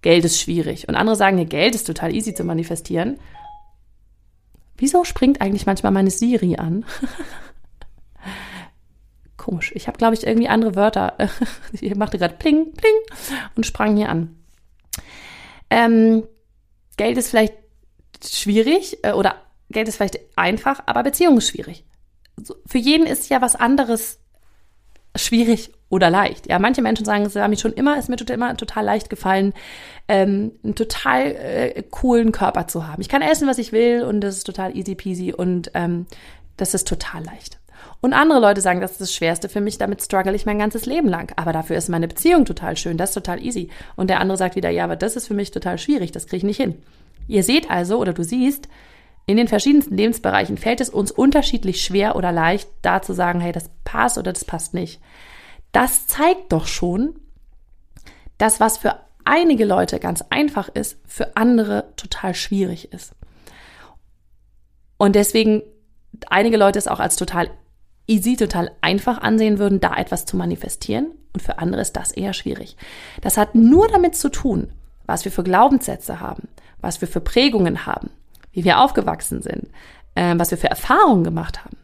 Geld 0.00 0.24
ist 0.24 0.40
schwierig. 0.40 0.88
Und 0.88 0.94
andere 0.94 1.16
sagen, 1.16 1.38
ja, 1.38 1.44
Geld 1.44 1.74
ist 1.74 1.86
total 1.86 2.14
easy 2.14 2.34
zu 2.34 2.44
manifestieren. 2.44 3.18
Wieso 4.76 5.04
springt 5.04 5.42
eigentlich 5.42 5.66
manchmal 5.66 5.92
meine 5.92 6.10
Siri 6.10 6.56
an? 6.56 6.86
Komisch. 9.36 9.72
Ich 9.74 9.88
habe, 9.88 9.98
glaube 9.98 10.14
ich, 10.14 10.26
irgendwie 10.26 10.48
andere 10.48 10.76
Wörter. 10.76 11.16
Sie 11.72 11.92
machte 11.94 12.16
gerade 12.16 12.36
pling, 12.36 12.72
pling 12.72 12.94
und 13.56 13.66
sprang 13.66 13.96
hier 13.96 14.08
an. 14.08 14.36
Ähm, 15.68 16.22
Geld 17.00 17.16
ist 17.16 17.30
vielleicht 17.30 17.54
schwierig 18.22 18.98
äh, 19.04 19.12
oder 19.12 19.36
Geld 19.70 19.88
ist 19.88 19.96
vielleicht 19.96 20.20
einfach, 20.36 20.82
aber 20.84 21.02
Beziehung 21.02 21.38
ist 21.38 21.48
schwierig. 21.48 21.86
für 22.66 22.76
jeden 22.76 23.06
ist 23.06 23.30
ja 23.30 23.40
was 23.40 23.56
anderes 23.56 24.18
schwierig 25.16 25.72
oder 25.88 26.10
leicht. 26.10 26.46
Ja, 26.46 26.58
manche 26.58 26.82
Menschen 26.82 27.06
sagen, 27.06 27.24
es 27.24 27.34
war 27.34 27.48
mir 27.48 27.56
schon 27.56 27.72
immer, 27.72 27.98
ist 27.98 28.10
mir 28.10 28.16
total, 28.16 28.34
immer 28.34 28.54
total 28.54 28.84
leicht 28.84 29.08
gefallen, 29.08 29.54
ähm, 30.08 30.52
einen 30.62 30.74
total 30.74 31.22
äh, 31.22 31.82
coolen 31.90 32.32
Körper 32.32 32.68
zu 32.68 32.86
haben. 32.86 33.00
Ich 33.00 33.08
kann 33.08 33.22
essen, 33.22 33.48
was 33.48 33.56
ich 33.56 33.72
will 33.72 34.02
und 34.02 34.20
das 34.20 34.36
ist 34.36 34.44
total 34.44 34.76
easy 34.76 34.94
peasy 34.94 35.32
und 35.32 35.70
ähm, 35.72 36.04
das 36.58 36.74
ist 36.74 36.86
total 36.86 37.24
leicht. 37.24 37.59
Und 38.00 38.14
andere 38.14 38.40
Leute 38.40 38.60
sagen, 38.60 38.80
das 38.80 38.92
ist 38.92 39.00
das 39.00 39.14
Schwerste 39.14 39.48
für 39.48 39.60
mich, 39.60 39.76
damit 39.76 40.02
struggle 40.02 40.34
ich 40.34 40.46
mein 40.46 40.58
ganzes 40.58 40.86
Leben 40.86 41.08
lang. 41.08 41.32
Aber 41.36 41.52
dafür 41.52 41.76
ist 41.76 41.88
meine 41.88 42.08
Beziehung 42.08 42.44
total 42.44 42.76
schön, 42.76 42.96
das 42.96 43.10
ist 43.10 43.14
total 43.14 43.44
easy. 43.44 43.68
Und 43.96 44.08
der 44.08 44.20
andere 44.20 44.38
sagt 44.38 44.56
wieder, 44.56 44.70
ja, 44.70 44.84
aber 44.84 44.96
das 44.96 45.16
ist 45.16 45.26
für 45.26 45.34
mich 45.34 45.50
total 45.50 45.76
schwierig, 45.78 46.12
das 46.12 46.26
kriege 46.26 46.38
ich 46.38 46.44
nicht 46.44 46.56
hin. 46.56 46.82
Ihr 47.28 47.44
seht 47.44 47.70
also 47.70 47.98
oder 47.98 48.12
du 48.12 48.24
siehst, 48.24 48.68
in 49.26 49.36
den 49.36 49.48
verschiedensten 49.48 49.96
Lebensbereichen 49.96 50.56
fällt 50.56 50.80
es 50.80 50.90
uns 50.90 51.12
unterschiedlich 51.12 51.82
schwer 51.82 52.16
oder 52.16 52.32
leicht, 52.32 52.68
da 52.82 53.02
zu 53.02 53.12
sagen, 53.12 53.40
hey, 53.40 53.52
das 53.52 53.70
passt 53.84 54.18
oder 54.18 54.32
das 54.32 54.44
passt 54.44 54.74
nicht. 54.74 55.00
Das 55.72 56.06
zeigt 56.06 56.52
doch 56.52 56.66
schon, 56.66 57.14
dass 58.38 58.58
was 58.58 58.78
für 58.78 58.96
einige 59.24 59.64
Leute 59.64 60.00
ganz 60.00 60.24
einfach 60.30 60.68
ist, 60.68 60.98
für 61.06 61.36
andere 61.36 61.92
total 61.96 62.34
schwierig 62.34 62.92
ist. 62.92 63.12
Und 64.96 65.14
deswegen 65.14 65.62
einige 66.28 66.56
Leute 66.56 66.78
es 66.78 66.88
auch 66.88 67.00
als 67.00 67.16
total 67.16 67.50
easy, 68.10 68.36
total 68.36 68.70
einfach 68.80 69.18
ansehen 69.22 69.58
würden, 69.58 69.80
da 69.80 69.94
etwas 69.96 70.26
zu 70.26 70.36
manifestieren. 70.36 71.12
Und 71.32 71.42
für 71.42 71.58
andere 71.58 71.80
ist 71.80 71.96
das 71.96 72.10
eher 72.10 72.32
schwierig. 72.32 72.76
Das 73.20 73.36
hat 73.36 73.54
nur 73.54 73.88
damit 73.88 74.16
zu 74.16 74.30
tun, 74.30 74.72
was 75.06 75.24
wir 75.24 75.32
für 75.32 75.44
Glaubenssätze 75.44 76.20
haben, 76.20 76.48
was 76.80 77.00
wir 77.00 77.08
für 77.08 77.20
Prägungen 77.20 77.86
haben, 77.86 78.10
wie 78.52 78.64
wir 78.64 78.80
aufgewachsen 78.80 79.42
sind, 79.42 79.68
äh, 80.16 80.34
was 80.36 80.50
wir 80.50 80.58
für 80.58 80.70
Erfahrungen 80.70 81.24
gemacht 81.24 81.64
haben. 81.64 81.76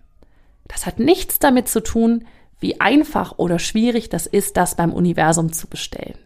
Das 0.68 0.84
hat 0.84 0.98
nichts 0.98 1.38
damit 1.38 1.68
zu 1.68 1.80
tun, 1.80 2.24
wie 2.58 2.80
einfach 2.80 3.38
oder 3.38 3.58
schwierig 3.58 4.08
das 4.08 4.26
ist, 4.26 4.56
das 4.56 4.74
beim 4.74 4.92
Universum 4.92 5.52
zu 5.52 5.68
bestellen. 5.68 6.18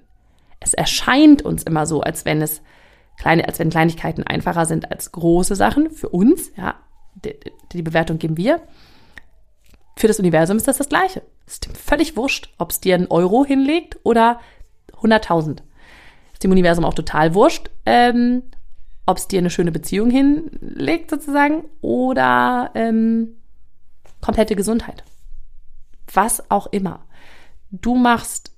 Es 0.60 0.74
erscheint 0.74 1.42
uns 1.42 1.62
immer 1.62 1.86
so, 1.86 2.00
als 2.00 2.24
wenn 2.24 2.40
es 2.40 2.62
kleine, 3.18 3.46
als 3.46 3.58
wenn 3.58 3.70
Kleinigkeiten 3.70 4.22
einfacher 4.22 4.66
sind 4.66 4.90
als 4.90 5.12
große 5.12 5.56
Sachen 5.56 5.90
für 5.90 6.08
uns, 6.08 6.52
ja. 6.56 6.74
Die, 7.24 7.34
die 7.72 7.82
Bewertung 7.82 8.18
geben 8.18 8.36
wir. 8.36 8.60
Für 10.00 10.08
das 10.08 10.18
Universum 10.18 10.56
ist 10.56 10.66
das 10.66 10.78
das 10.78 10.88
Gleiche. 10.88 11.22
Es 11.46 11.54
ist 11.54 11.66
dem 11.66 11.74
völlig 11.74 12.16
wurscht, 12.16 12.52
ob 12.58 12.70
es 12.70 12.80
dir 12.80 12.94
einen 12.94 13.08
Euro 13.08 13.44
hinlegt 13.44 13.98
oder 14.02 14.40
100.000. 15.02 15.58
Ist 16.32 16.42
dem 16.42 16.50
Universum 16.50 16.84
auch 16.84 16.94
total 16.94 17.34
wurscht, 17.34 17.70
ähm, 17.84 18.42
ob 19.06 19.18
es 19.18 19.28
dir 19.28 19.38
eine 19.38 19.50
schöne 19.50 19.72
Beziehung 19.72 20.10
hinlegt 20.10 21.10
sozusagen 21.10 21.64
oder 21.82 22.70
ähm, 22.74 23.36
komplette 24.20 24.56
Gesundheit 24.56 25.04
was 26.16 26.50
auch 26.50 26.66
immer. 26.68 27.00
Du 27.70 27.94
machst 27.94 28.52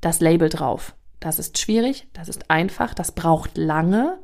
das 0.00 0.20
Label 0.20 0.48
drauf. 0.48 0.94
Das 1.20 1.38
ist 1.38 1.58
schwierig, 1.58 2.08
das 2.12 2.28
ist 2.28 2.50
einfach, 2.50 2.94
das 2.94 3.12
braucht 3.12 3.56
lange, 3.56 4.18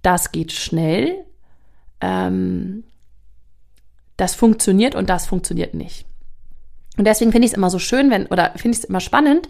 das 0.00 0.32
geht 0.32 0.52
schnell, 0.52 1.24
ähm, 2.00 2.84
das 4.16 4.34
funktioniert 4.34 4.94
und 4.94 5.08
das 5.08 5.26
funktioniert 5.26 5.74
nicht. 5.74 6.06
Und 6.98 7.06
deswegen 7.06 7.32
finde 7.32 7.46
ich 7.46 7.52
es 7.52 7.56
immer 7.56 7.70
so 7.70 7.78
schön, 7.78 8.10
wenn, 8.10 8.26
oder 8.26 8.52
finde 8.56 8.76
ich 8.76 8.84
es 8.84 8.88
immer 8.88 9.00
spannend, 9.00 9.48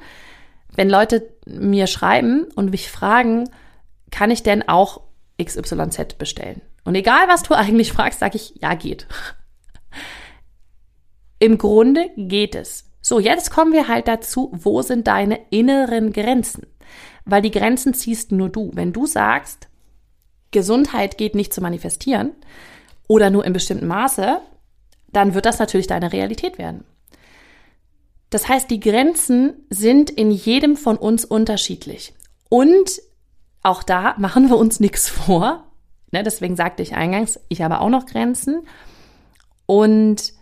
wenn 0.75 0.88
Leute 0.88 1.28
mir 1.47 1.87
schreiben 1.87 2.47
und 2.54 2.71
mich 2.71 2.90
fragen, 2.90 3.50
kann 4.11 4.31
ich 4.31 4.42
denn 4.42 4.69
auch 4.69 5.00
XYZ 5.42 6.14
bestellen? 6.19 6.62
Und 6.85 6.95
egal, 6.95 7.28
was 7.28 7.42
du 7.42 7.54
eigentlich 7.57 7.92
fragst, 7.92 8.21
sage 8.21 8.37
ich, 8.37 8.54
ja, 8.61 8.75
geht 8.75 9.07
Im 11.38 11.59
Grunde 11.59 12.11
geht 12.16 12.54
es. 12.54 12.88
So, 13.00 13.19
jetzt 13.19 13.50
kommen 13.50 13.73
wir 13.73 13.88
halt 13.88 14.07
dazu, 14.07 14.50
wo 14.52 14.81
sind 14.83 15.09
deine 15.09 15.40
inneren 15.50 16.12
Grenzen? 16.12 16.69
Weil 17.25 17.42
die 17.42 17.50
Grenzen 17.50 17.95
ziehst 17.95 18.31
nur 18.31 18.49
du. 18.49 18.71
Wenn 18.75 18.92
du 18.92 19.07
sagst, 19.07 19.69
Gesundheit 20.52 21.19
geht 21.19 21.35
nicht 21.35 21.52
zu 21.52 21.61
manifestieren 21.61 22.31
oder 23.09 23.31
nur 23.31 23.45
in 23.45 23.52
bestimmten 23.52 23.88
Maße, 23.88 24.40
dann 25.12 25.35
wird 25.35 25.47
das 25.47 25.59
natürlich 25.59 25.87
deine 25.87 26.12
Realität 26.12 26.59
werden. 26.59 26.85
Das 28.31 28.49
heißt, 28.49 28.71
die 28.71 28.81
Grenzen 28.81 29.52
sind 29.69 30.11
in 30.11 30.31
jedem 30.31 30.76
von 30.76 30.97
uns 30.97 31.25
unterschiedlich. 31.25 32.14
Und 32.49 33.02
auch 33.62 33.83
da 33.83 34.14
machen 34.19 34.49
wir 34.49 34.57
uns 34.57 34.81
nichts 34.81 35.09
vor. 35.09 35.66
Ne, 36.12 36.23
deswegen 36.23 36.57
sagte 36.57 36.83
ich 36.83 36.95
eingangs, 36.95 37.40
ich 37.49 37.62
habe 37.62 37.81
auch 37.81 37.88
noch 37.88 38.07
Grenzen. 38.07 38.66
Und 39.66 40.33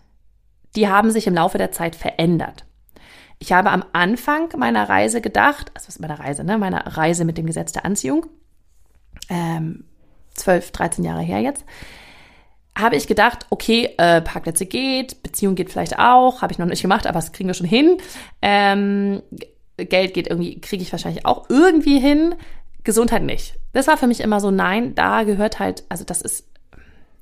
die 0.77 0.89
haben 0.89 1.11
sich 1.11 1.27
im 1.27 1.35
Laufe 1.35 1.59
der 1.59 1.73
Zeit 1.73 1.97
verändert. 1.97 2.65
Ich 3.39 3.53
habe 3.53 3.71
am 3.71 3.85
Anfang 3.93 4.51
meiner 4.57 4.89
Reise 4.89 5.21
gedacht, 5.21 5.71
also 5.75 5.89
was 5.89 5.97
ist 5.97 6.01
meiner 6.01 6.21
Reise, 6.21 6.45
ne, 6.45 6.59
meiner 6.59 6.97
Reise 6.97 7.25
mit 7.25 7.39
dem 7.39 7.47
Gesetz 7.47 7.73
der 7.73 7.85
Anziehung, 7.85 8.27
ähm, 9.29 9.85
12, 10.35 10.71
13 10.73 11.05
Jahre 11.05 11.23
her 11.23 11.41
jetzt, 11.41 11.65
habe 12.79 12.97
ich 12.97 13.07
gedacht, 13.07 13.47
okay, 13.51 13.95
äh, 13.99 14.21
Parkplätze 14.21 14.67
geht, 14.67 15.23
Beziehung 15.23 15.55
geht 15.55 15.71
vielleicht 15.71 15.99
auch, 15.99 16.43
habe 16.43 16.53
ich 16.53 16.59
noch 16.59 16.67
nicht 16.67 16.83
gemacht, 16.83 17.07
aber 17.07 17.19
das 17.19 17.33
kriegen 17.33 17.49
wir 17.49 17.55
schon 17.55 17.67
hin. 17.67 17.99
Ähm, 18.43 19.23
Geld 19.77 20.15
geht 20.15 20.29
irgendwie, 20.29 20.61
kriege 20.61 20.83
ich 20.83 20.93
wahrscheinlich 20.93 21.27
auch 21.27 21.49
irgendwie 21.49 21.99
hin. 21.99 22.35
Gesundheit 22.85 23.23
nicht. 23.23 23.57
Das 23.73 23.87
war 23.87 23.97
für 23.97 24.07
mich 24.07 24.21
immer 24.21 24.41
so, 24.41 24.51
nein, 24.51 24.95
da 24.95 25.25
gehört 25.25 25.59
halt, 25.59 25.85
also 25.89 26.05
das 26.05 26.23
ist, 26.23 26.47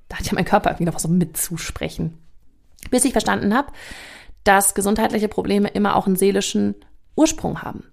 da 0.08 0.18
hat 0.18 0.26
ja 0.26 0.34
mein 0.34 0.44
Körper 0.44 0.70
irgendwie 0.70 0.84
noch 0.84 0.94
was 0.94 1.02
so 1.02 1.08
mitzusprechen. 1.08 2.18
Bis 2.90 3.04
ich 3.04 3.12
verstanden 3.12 3.54
habe, 3.54 3.72
dass 4.44 4.74
gesundheitliche 4.74 5.28
Probleme 5.28 5.68
immer 5.68 5.96
auch 5.96 6.06
einen 6.06 6.16
seelischen 6.16 6.74
Ursprung 7.16 7.62
haben. 7.62 7.84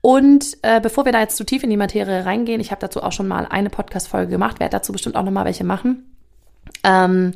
Und 0.00 0.58
äh, 0.62 0.80
bevor 0.80 1.06
wir 1.06 1.12
da 1.12 1.20
jetzt 1.20 1.36
zu 1.36 1.44
tief 1.44 1.62
in 1.62 1.70
die 1.70 1.78
Materie 1.78 2.26
reingehen, 2.26 2.60
ich 2.60 2.72
habe 2.72 2.80
dazu 2.80 3.02
auch 3.02 3.12
schon 3.12 3.28
mal 3.28 3.46
eine 3.46 3.70
Podcast-Folge 3.70 4.32
gemacht, 4.32 4.60
werde 4.60 4.72
dazu 4.72 4.92
bestimmt 4.92 5.16
auch 5.16 5.22
noch 5.22 5.32
mal 5.32 5.46
welche 5.46 5.64
machen. 5.64 6.13
Ähm, 6.82 7.32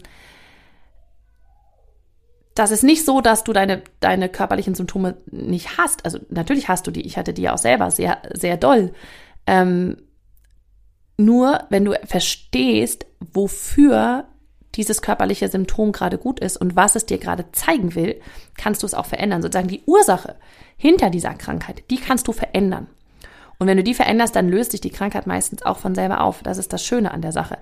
das 2.55 2.71
ist 2.73 2.83
nicht 2.83 3.05
so, 3.05 3.21
dass 3.21 3.45
du 3.45 3.53
deine, 3.53 3.83
deine 4.01 4.29
körperlichen 4.29 4.75
Symptome 4.75 5.17
nicht 5.31 5.79
hast. 5.79 6.05
Also 6.05 6.19
natürlich 6.29 6.69
hast 6.69 6.87
du 6.87 6.91
die. 6.91 7.03
Ich 7.03 7.17
hatte 7.17 7.33
die 7.33 7.49
auch 7.49 7.59
selber 7.59 7.91
sehr, 7.91 8.19
sehr 8.35 8.57
doll. 8.57 8.93
Ähm, 9.47 9.97
nur 11.17 11.61
wenn 11.71 11.85
du 11.85 11.95
verstehst, 12.05 13.07
wofür 13.21 14.27
dieses 14.75 15.03
körperliche 15.03 15.49
Symptom 15.49 15.93
gerade 15.93 16.19
gut 16.19 16.41
ist 16.41 16.57
und 16.57 16.77
was 16.77 16.95
es 16.97 17.07
dir 17.07 17.19
gerade 17.19 17.51
zeigen 17.53 17.95
will, 17.95 18.21
kannst 18.57 18.83
du 18.83 18.87
es 18.87 18.95
auch 18.95 19.07
verändern. 19.07 19.43
Sozusagen 19.43 19.69
die 19.69 19.83
Ursache 19.87 20.37
hinter 20.77 21.11
dieser 21.11 21.35
Krankheit, 21.35 21.85
die 21.91 21.97
kannst 21.97 22.29
du 22.29 22.33
verändern. 22.33 22.89
Und 23.59 23.67
wenn 23.67 23.77
du 23.77 23.83
die 23.83 23.95
veränderst, 23.95 24.37
dann 24.37 24.49
löst 24.49 24.71
sich 24.71 24.81
die 24.81 24.91
Krankheit 24.91 25.27
meistens 25.27 25.63
auch 25.63 25.79
von 25.79 25.95
selber 25.95 26.21
auf. 26.21 26.43
Das 26.43 26.59
ist 26.59 26.73
das 26.73 26.85
Schöne 26.85 27.11
an 27.11 27.23
der 27.23 27.33
Sache. 27.33 27.59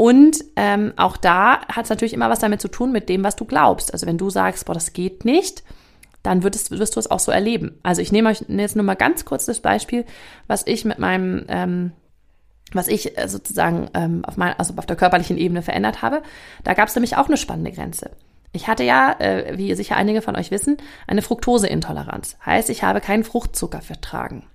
Und 0.00 0.46
ähm, 0.56 0.94
auch 0.96 1.18
da 1.18 1.60
hat 1.68 1.84
es 1.84 1.90
natürlich 1.90 2.14
immer 2.14 2.30
was 2.30 2.38
damit 2.38 2.62
zu 2.62 2.68
tun 2.68 2.90
mit 2.90 3.10
dem, 3.10 3.22
was 3.22 3.36
du 3.36 3.44
glaubst. 3.44 3.92
Also 3.92 4.06
wenn 4.06 4.16
du 4.16 4.30
sagst, 4.30 4.64
boah, 4.64 4.72
das 4.72 4.94
geht 4.94 5.26
nicht, 5.26 5.62
dann 6.22 6.42
wirst, 6.42 6.70
wirst 6.70 6.96
du 6.96 7.00
es 7.00 7.10
auch 7.10 7.18
so 7.18 7.30
erleben. 7.30 7.78
Also 7.82 8.00
ich 8.00 8.10
nehme 8.10 8.30
euch 8.30 8.42
jetzt 8.48 8.76
nur 8.76 8.84
mal 8.86 8.94
ganz 8.94 9.26
kurz 9.26 9.44
das 9.44 9.60
Beispiel, 9.60 10.06
was 10.46 10.66
ich 10.66 10.86
mit 10.86 10.98
meinem, 10.98 11.44
ähm, 11.48 11.92
was 12.72 12.88
ich 12.88 13.18
äh, 13.18 13.28
sozusagen 13.28 13.90
ähm, 13.92 14.24
auf, 14.24 14.38
mein, 14.38 14.58
also 14.58 14.72
auf 14.78 14.86
der 14.86 14.96
körperlichen 14.96 15.36
Ebene 15.36 15.60
verändert 15.60 16.00
habe. 16.00 16.22
Da 16.64 16.72
gab 16.72 16.88
es 16.88 16.94
nämlich 16.94 17.18
auch 17.18 17.26
eine 17.26 17.36
spannende 17.36 17.70
Grenze. 17.72 18.12
Ich 18.52 18.68
hatte 18.68 18.84
ja, 18.84 19.14
äh, 19.18 19.58
wie 19.58 19.74
sicher 19.74 19.96
einige 19.96 20.22
von 20.22 20.34
euch 20.34 20.50
wissen, 20.50 20.78
eine 21.08 21.20
Fructoseintoleranz. 21.20 22.38
Heißt, 22.46 22.70
ich 22.70 22.84
habe 22.84 23.02
keinen 23.02 23.22
Fruchtzucker 23.22 23.82
vertragen. 23.82 24.46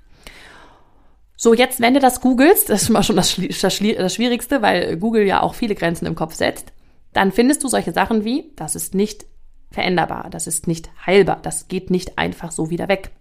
So, 1.38 1.54
jetzt, 1.54 1.82
wenn 1.82 1.94
du 1.94 2.00
das 2.00 2.22
googelst, 2.22 2.70
das 2.70 2.84
ist 2.84 2.89
mal 2.89 3.04
schon 3.04 3.18
das, 3.18 3.36
das, 3.36 3.80
das 3.80 4.13
Schwierigste, 4.15 4.62
weil 4.62 4.98
Google 4.98 5.25
ja 5.25 5.42
auch 5.42 5.54
viele 5.54 5.75
Grenzen 5.75 6.06
im 6.06 6.15
Kopf 6.15 6.34
setzt, 6.36 6.72
dann 7.13 7.32
findest 7.32 7.63
du 7.63 7.68
solche 7.68 7.92
Sachen 7.92 8.24
wie, 8.24 8.51
das 8.56 8.75
ist 8.75 8.96
nicht 8.96 9.25
veränderbar, 9.72 10.30
das 10.30 10.48
ist 10.48 10.68
nicht 10.68 10.89
heilbar, 11.06 11.39
das 11.42 11.68
geht 11.68 11.89
nicht 11.89 12.18
einfach 12.18 12.51
so 12.51 12.70
wieder 12.70 12.88
weg. 12.88 13.12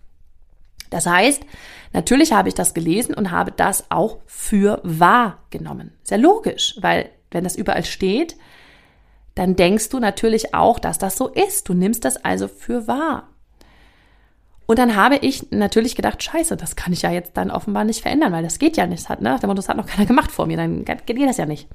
Das 0.91 1.07
heißt, 1.07 1.43
natürlich 1.93 2.33
habe 2.33 2.49
ich 2.49 2.55
das 2.55 2.73
gelesen 2.73 3.15
und 3.15 3.33
habe 3.33 3.51
das 3.51 3.91
auch 3.91 4.19
für 4.27 4.81
wahr 4.85 5.39
genommen. 5.51 5.93
Sehr 6.05 6.19
logisch, 6.19 6.77
weil 6.81 7.11
wenn 7.33 7.43
das 7.43 7.57
überall 7.57 7.85
steht, 7.85 8.37
dann 9.35 9.57
denkst 9.57 9.89
du 9.89 9.99
natürlich 9.99 10.55
auch, 10.55 10.79
dass 10.79 10.99
das 10.99 11.17
so 11.17 11.29
ist. 11.29 11.69
Du 11.69 11.75
nimmst 11.75 12.05
das 12.05 12.17
also 12.17 12.47
für 12.47 12.87
wahr. 12.87 13.34
Und 14.67 14.79
dann 14.79 14.97
habe 14.97 15.17
ich 15.17 15.51
natürlich 15.51 15.95
gedacht, 15.95 16.23
scheiße, 16.23 16.57
das 16.57 16.77
kann 16.77 16.93
ich 16.93 17.03
ja 17.03 17.11
jetzt 17.11 17.37
dann 17.37 17.51
offenbar 17.51 17.85
nicht 17.85 18.03
verändern, 18.03 18.33
weil 18.33 18.43
das 18.43 18.59
geht 18.59 18.77
ja 18.77 18.87
nicht. 18.87 19.03
Das 19.03 19.09
hat, 19.09 19.21
ne? 19.21 19.39
Das 19.41 19.69
hat 19.69 19.77
noch 19.77 19.87
keiner 19.87 20.07
gemacht 20.07 20.31
vor 20.31 20.47
mir, 20.47 20.57
dann 20.57 20.85
geht 20.85 21.21
das 21.21 21.37
ja 21.37 21.47
nicht. 21.47 21.69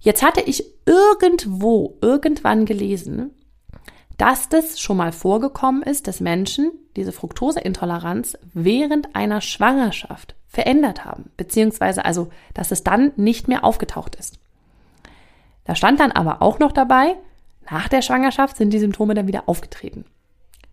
Jetzt 0.00 0.22
hatte 0.22 0.42
ich 0.42 0.64
irgendwo, 0.86 1.96
irgendwann 2.02 2.66
gelesen, 2.66 3.30
dass 4.18 4.48
das 4.48 4.78
schon 4.78 4.96
mal 4.96 5.12
vorgekommen 5.12 5.82
ist, 5.82 6.06
dass 6.06 6.20
Menschen 6.20 6.72
diese 6.96 7.12
Fructoseintoleranz 7.12 8.36
während 8.52 9.16
einer 9.16 9.40
Schwangerschaft 9.40 10.34
verändert 10.46 11.04
haben, 11.04 11.30
beziehungsweise 11.36 12.04
also, 12.04 12.30
dass 12.52 12.70
es 12.70 12.84
dann 12.84 13.12
nicht 13.16 13.48
mehr 13.48 13.64
aufgetaucht 13.64 14.14
ist. 14.16 14.38
Da 15.64 15.74
stand 15.74 16.00
dann 16.00 16.12
aber 16.12 16.42
auch 16.42 16.58
noch 16.58 16.72
dabei, 16.72 17.16
nach 17.70 17.88
der 17.88 18.02
Schwangerschaft 18.02 18.56
sind 18.56 18.70
die 18.70 18.78
Symptome 18.78 19.14
dann 19.14 19.26
wieder 19.26 19.48
aufgetreten. 19.48 20.04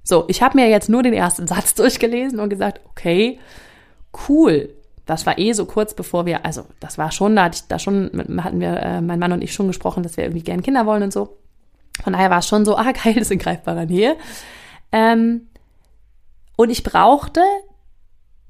So, 0.03 0.25
ich 0.27 0.41
habe 0.41 0.58
mir 0.58 0.70
jetzt 0.70 0.89
nur 0.89 1.03
den 1.03 1.13
ersten 1.13 1.48
Satz 1.48 1.75
durchgelesen 1.75 2.39
und 2.39 2.50
gesagt, 2.50 2.81
okay, 2.89 3.39
cool. 4.27 4.74
Das 5.05 5.25
war 5.25 5.38
eh 5.39 5.51
so 5.53 5.65
kurz 5.65 5.93
bevor 5.93 6.25
wir, 6.25 6.46
also 6.46 6.65
das 6.79 6.98
war 6.98 7.12
schon, 7.12 7.36
da, 7.36 7.46
hatte 7.46 7.58
ich, 7.58 7.67
da 7.67 7.79
schon 7.79 8.12
hatten 8.41 8.60
wir, 8.60 8.77
äh, 8.77 9.01
mein 9.01 9.20
Mann 9.20 9.31
und 9.31 9.43
ich 9.43 9.53
schon 9.53 9.67
gesprochen, 9.67 10.03
dass 10.03 10.15
wir 10.15 10.24
irgendwie 10.24 10.43
gern 10.43 10.63
Kinder 10.63 10.86
wollen 10.86 11.03
und 11.03 11.12
so. 11.12 11.38
Von 12.03 12.13
daher 12.13 12.29
war 12.29 12.39
es 12.39 12.48
schon 12.48 12.65
so, 12.65 12.77
ah 12.77 12.91
geil, 12.91 13.15
das 13.15 13.24
ist 13.24 13.31
in 13.31 13.39
greifbarer 13.39 13.86
Nähe. 13.86 14.15
Ähm, 14.91 15.48
und 16.55 16.70
ich 16.70 16.84
brauchte 16.84 17.41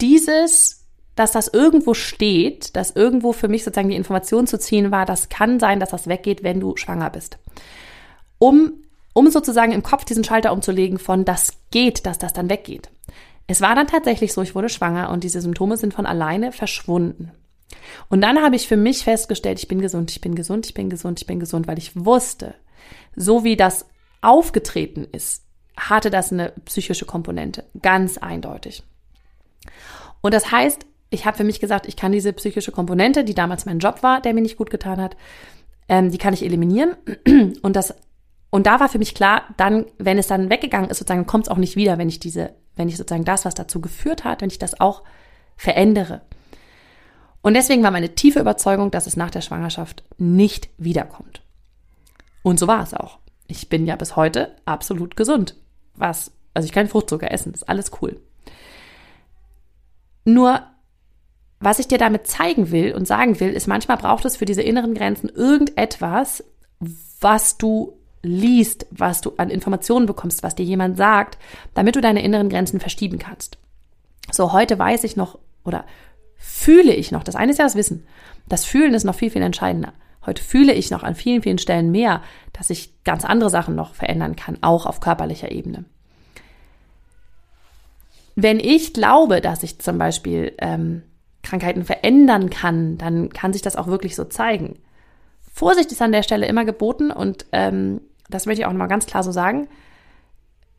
dieses, 0.02 0.86
dass 1.16 1.32
das 1.32 1.48
irgendwo 1.48 1.94
steht, 1.94 2.76
dass 2.76 2.92
irgendwo 2.92 3.32
für 3.32 3.48
mich 3.48 3.64
sozusagen 3.64 3.90
die 3.90 3.96
Information 3.96 4.48
zu 4.48 4.60
ziehen 4.60 4.92
war, 4.92 5.06
das 5.06 5.30
kann 5.30 5.60
sein, 5.60 5.80
dass 5.80 5.92
das 5.92 6.08
weggeht, 6.08 6.44
wenn 6.44 6.60
du 6.60 6.76
schwanger 6.78 7.10
bist. 7.10 7.38
Um 8.40 8.74
um 9.14 9.30
sozusagen 9.30 9.72
im 9.72 9.84
Kopf 9.84 10.06
diesen 10.06 10.24
Schalter 10.24 10.54
umzulegen 10.54 10.98
von 10.98 11.26
das 11.26 11.54
geht, 11.72 12.06
dass 12.06 12.18
das 12.18 12.34
dann 12.34 12.50
weggeht. 12.50 12.90
Es 13.48 13.62
war 13.62 13.76
dann 13.76 13.88
tatsächlich 13.88 14.34
so, 14.34 14.42
ich 14.42 14.56
wurde 14.56 14.70
schwanger 14.70 15.10
und 15.10 15.24
diese 15.24 15.42
Symptome 15.42 15.78
sind 15.78 15.94
von 15.94 16.06
alleine 16.06 16.52
verschwunden. 16.52 17.32
Und 18.10 18.22
dann 18.22 18.42
habe 18.42 18.56
ich 18.56 18.68
für 18.68 18.78
mich 18.78 19.04
festgestellt, 19.04 19.60
ich 19.60 19.68
bin 19.68 19.82
gesund, 19.82 20.12
ich 20.12 20.22
bin 20.22 20.36
gesund, 20.36 20.66
ich 20.66 20.74
bin 20.74 20.90
gesund, 20.90 21.20
ich 21.20 21.28
bin 21.28 21.40
gesund, 21.40 21.68
weil 21.68 21.78
ich 21.78 21.92
wusste, 21.96 22.56
so 23.16 23.44
wie 23.44 23.56
das 23.56 23.86
aufgetreten 24.22 25.08
ist, 25.12 25.44
hatte 25.76 26.10
das 26.10 26.32
eine 26.32 26.54
psychische 26.66 27.06
Komponente, 27.06 27.66
ganz 27.82 28.18
eindeutig. 28.18 28.84
Und 30.22 30.34
das 30.34 30.52
heißt, 30.52 30.86
ich 31.10 31.26
habe 31.26 31.38
für 31.38 31.44
mich 31.44 31.60
gesagt, 31.60 31.88
ich 31.88 31.98
kann 31.98 32.12
diese 32.12 32.34
psychische 32.34 32.72
Komponente, 32.72 33.24
die 33.24 33.34
damals 33.34 33.66
mein 33.66 33.80
Job 33.80 34.04
war, 34.04 34.22
der 34.22 34.34
mir 34.34 34.42
nicht 34.42 34.58
gut 34.58 34.70
getan 34.70 35.02
hat, 35.02 35.18
ähm, 35.90 36.12
die 36.12 36.18
kann 36.18 36.34
ich 36.34 36.44
eliminieren. 36.44 36.96
Und 37.62 37.76
das 37.76 37.96
und 38.52 38.68
da 38.68 38.80
war 38.80 38.90
für 38.90 39.00
mich 39.00 39.16
klar, 39.16 39.44
dann, 39.58 39.86
wenn 39.98 40.20
es 40.20 40.28
dann 40.28 40.50
weggegangen 40.50 40.90
ist, 40.90 41.00
sozusagen, 41.00 41.26
kommt 41.26 41.46
es 41.48 41.50
auch 41.50 41.58
nicht 41.58 41.78
wieder, 41.78 41.98
wenn 41.98 42.10
ich 42.10 42.20
diese, 42.20 42.54
wenn 42.76 42.90
ich 42.90 42.98
sozusagen 42.98 43.24
das, 43.24 43.46
was 43.46 43.56
dazu 43.56 43.80
geführt 43.80 44.26
hat, 44.26 44.42
wenn 44.42 44.50
ich 44.50 44.60
das 44.60 44.80
auch 44.80 45.04
verändere. 45.56 46.22
Und 47.42 47.54
deswegen 47.56 47.82
war 47.82 47.92
meine 47.92 48.14
tiefe 48.14 48.40
Überzeugung, 48.40 48.92
dass 48.92 49.08
es 49.08 49.16
nach 49.16 49.32
der 49.32 49.42
Schwangerschaft 49.42 50.04
nicht 50.18 50.70
wiederkommt. 50.78 51.42
Und 52.44 52.60
so 52.60 52.68
war 52.68 52.84
es 52.84 52.94
auch. 52.94 53.20
Ich 53.48 53.70
bin 53.70 53.86
ja 53.86 53.96
bis 53.96 54.18
heute 54.18 54.56
absolut 54.66 55.16
gesund. 55.16 55.56
Was, 55.96 56.32
also 56.54 56.66
ich 56.66 56.74
kann 56.74 56.90
Fruchtzucker 56.90 57.32
essen, 57.32 57.54
ist 57.54 57.70
alles 57.70 57.92
cool. 58.02 58.20
Nur, 60.26 60.62
was 61.62 61.80
ich 61.80 61.88
dir 61.88 61.98
damit 61.98 62.28
zeigen 62.28 62.70
will 62.72 62.94
und 62.96 63.08
sagen 63.08 63.40
will, 63.40 63.50
ist, 63.50 63.68
manchmal 63.68 63.98
braucht 63.98 64.26
es 64.26 64.36
für 64.36 64.46
diese 64.46 64.62
inneren 64.62 64.94
Grenzen 64.94 65.30
irgendetwas, 65.30 66.44
was 67.22 67.58
du 67.58 68.01
liest, 68.24 68.86
was 68.92 69.22
du 69.22 69.34
an 69.38 69.50
Informationen 69.50 70.06
bekommst, 70.06 70.44
was 70.44 70.56
dir 70.56 70.66
jemand 70.66 70.98
sagt, 70.98 71.38
damit 71.74 71.96
du 71.96 72.02
deine 72.02 72.24
inneren 72.24 72.50
Grenzen 72.50 72.80
verschieben 72.80 73.20
kannst. 73.20 73.58
So, 74.32 74.54
heute 74.54 74.78
weiß 74.78 75.04
ich 75.04 75.16
noch 75.16 75.40
oder 75.64 75.86
fühle 76.38 76.94
ich 76.94 77.12
noch, 77.12 77.24
das 77.24 77.36
eine 77.36 77.52
ist 77.52 77.58
ja 77.58 77.66
das 77.66 77.76
Wissen, 77.76 78.06
das 78.48 78.66
Fühlen 78.66 78.94
ist 78.94 79.04
noch 79.04 79.16
viel, 79.16 79.32
viel 79.32 79.42
entscheidender. 79.42 79.94
Heute 80.26 80.44
fühle 80.44 80.74
ich 80.74 80.92
noch 80.92 81.04
an 81.04 81.16
vielen, 81.16 81.42
vielen 81.42 81.58
Stellen 81.58 81.90
mehr, 81.90 82.22
dass 82.54 82.70
ich 82.70 83.04
ganz 83.04 83.26
andere 83.26 83.50
Sachen 83.50 83.76
noch 83.76 83.96
verändern 83.96 84.36
kann, 84.36 84.58
auch 84.62 84.86
auf 84.86 85.00
körperlicher 85.00 85.52
Ebene. 85.52 85.86
Wenn 88.36 88.60
ich 88.60 88.94
glaube, 88.94 89.42
dass 89.42 89.64
ich 89.64 89.80
zum 89.80 89.98
Beispiel 89.98 90.54
ähm, 90.60 91.04
Krankheiten 91.44 91.84
verändern 91.84 92.50
kann, 92.50 92.98
dann 92.98 93.30
kann 93.30 93.52
sich 93.52 93.64
das 93.64 93.76
auch 93.76 93.88
wirklich 93.88 94.16
so 94.16 94.26
zeigen. 94.26 94.78
Vorsicht 95.54 95.92
ist 95.92 96.02
an 96.02 96.12
der 96.12 96.24
Stelle 96.24 96.48
immer 96.48 96.66
geboten 96.66 97.12
und 97.12 97.46
ähm, 97.52 98.02
das 98.34 98.46
möchte 98.46 98.62
ich 98.62 98.66
auch 98.66 98.72
nochmal 98.72 98.88
ganz 98.88 99.06
klar 99.06 99.24
so 99.24 99.32
sagen, 99.32 99.68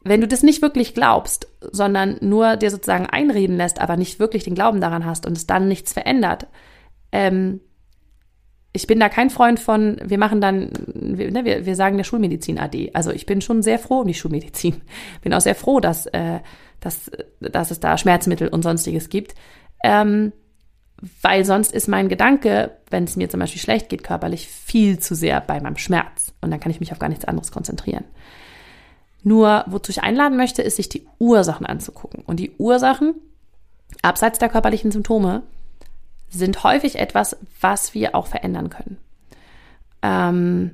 wenn 0.04 0.21
du 0.21 0.26
das 0.26 0.42
nicht 0.42 0.62
wirklich 0.62 0.94
glaubst, 0.94 1.47
sondern 1.61 2.16
nur 2.21 2.56
dir 2.56 2.71
sozusagen 2.71 3.06
einreden 3.06 3.56
lässt, 3.56 3.80
aber 3.80 3.97
nicht 3.97 4.18
wirklich 4.18 4.42
den 4.42 4.56
Glauben 4.56 4.80
daran 4.80 5.04
hast 5.04 5.26
und 5.26 5.37
es 5.37 5.47
dann 5.47 5.68
nichts 5.68 5.92
verändert, 5.92 6.49
ähm, 7.12 7.61
ich 8.73 8.87
bin 8.87 8.99
da 8.99 9.09
kein 9.09 9.28
Freund 9.28 9.61
von, 9.61 10.00
wir 10.02 10.18
machen 10.18 10.40
dann, 10.40 10.71
wir, 10.94 11.30
ne, 11.30 11.44
wir, 11.44 11.66
wir 11.66 11.76
sagen 11.76 11.99
der 11.99 12.04
Schulmedizin 12.04 12.59
AD. 12.59 12.92
Also 12.94 13.11
ich 13.11 13.26
bin 13.26 13.42
schon 13.42 13.62
sehr 13.62 13.78
froh 13.78 14.00
um 14.00 14.06
die 14.06 14.14
Schulmedizin. 14.14 14.80
Bin 15.23 15.35
auch 15.35 15.42
sehr 15.42 15.54
froh, 15.54 15.78
dass, 15.78 16.06
äh, 16.06 16.40
dass, 16.80 17.11
dass 17.40 17.71
es 17.71 17.80
da 17.80 17.99
Schmerzmittel 17.99 18.49
und 18.49 18.62
sonstiges 18.62 19.11
gibt. 19.11 19.35
Ähm, 19.85 20.32
weil 21.21 21.44
sonst 21.44 21.73
ist 21.75 21.87
mein 21.87 22.09
Gedanke, 22.09 22.71
wenn 22.92 23.04
es 23.04 23.16
mir 23.16 23.28
zum 23.28 23.40
Beispiel 23.40 23.61
schlecht 23.61 23.88
geht 23.88 24.04
körperlich, 24.04 24.46
viel 24.46 24.99
zu 24.99 25.14
sehr 25.14 25.40
bei 25.40 25.61
meinem 25.61 25.78
Schmerz. 25.78 26.32
Und 26.40 26.50
dann 26.50 26.61
kann 26.61 26.70
ich 26.70 26.80
mich 26.80 26.92
auf 26.92 26.99
gar 26.99 27.08
nichts 27.08 27.25
anderes 27.25 27.50
konzentrieren. 27.50 28.04
Nur, 29.22 29.64
wozu 29.66 29.90
ich 29.90 30.02
einladen 30.02 30.37
möchte, 30.37 30.62
ist, 30.62 30.76
sich 30.76 30.88
die 30.88 31.06
Ursachen 31.18 31.66
anzugucken. 31.66 32.22
Und 32.26 32.40
die 32.40 32.52
Ursachen, 32.58 33.14
abseits 34.02 34.38
der 34.38 34.49
körperlichen 34.49 34.90
Symptome, 34.90 35.42
sind 36.28 36.64
häufig 36.64 36.99
etwas, 36.99 37.37
was 37.61 37.94
wir 37.94 38.14
auch 38.14 38.26
verändern 38.26 38.70
können. 38.70 38.99
Ähm, 40.02 40.72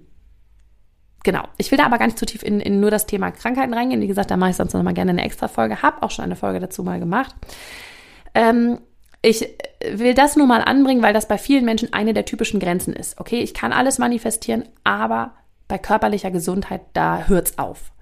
genau. 1.24 1.42
Ich 1.58 1.70
will 1.70 1.78
da 1.78 1.84
aber 1.84 1.98
gar 1.98 2.06
nicht 2.06 2.18
zu 2.18 2.26
tief 2.26 2.42
in, 2.42 2.60
in 2.60 2.80
nur 2.80 2.90
das 2.90 3.06
Thema 3.06 3.30
Krankheiten 3.30 3.74
reingehen. 3.74 4.00
Wie 4.00 4.06
gesagt, 4.06 4.30
da 4.30 4.36
mache 4.36 4.50
ich 4.50 4.56
sonst 4.56 4.72
noch 4.72 4.82
mal 4.82 4.94
gerne 4.94 5.10
eine 5.10 5.24
extra 5.24 5.48
Folge. 5.48 5.82
Hab 5.82 6.02
auch 6.02 6.10
schon 6.10 6.24
eine 6.24 6.36
Folge 6.36 6.60
dazu 6.60 6.82
mal 6.82 7.00
gemacht. 7.00 7.34
Ähm, 8.34 8.78
ich 9.20 9.48
will 9.80 10.14
das 10.14 10.36
nur 10.36 10.46
mal 10.46 10.62
anbringen, 10.62 11.02
weil 11.02 11.14
das 11.14 11.28
bei 11.28 11.38
vielen 11.38 11.64
Menschen 11.64 11.92
eine 11.92 12.14
der 12.14 12.24
typischen 12.24 12.60
Grenzen 12.60 12.92
ist. 12.92 13.20
Okay, 13.20 13.40
ich 13.40 13.54
kann 13.54 13.72
alles 13.72 13.98
manifestieren, 13.98 14.64
aber 14.84 15.34
bei 15.68 15.78
körperlicher 15.78 16.30
Gesundheit, 16.30 16.82
da 16.94 17.26
hört's 17.28 17.58
auf. 17.58 17.92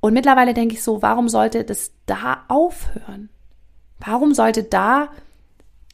Und 0.00 0.14
mittlerweile 0.14 0.54
denke 0.54 0.74
ich 0.74 0.82
so, 0.82 1.02
warum 1.02 1.28
sollte 1.28 1.64
das 1.64 1.92
da 2.06 2.44
aufhören? 2.48 3.30
Warum 3.98 4.34
sollte 4.34 4.62
da 4.62 5.08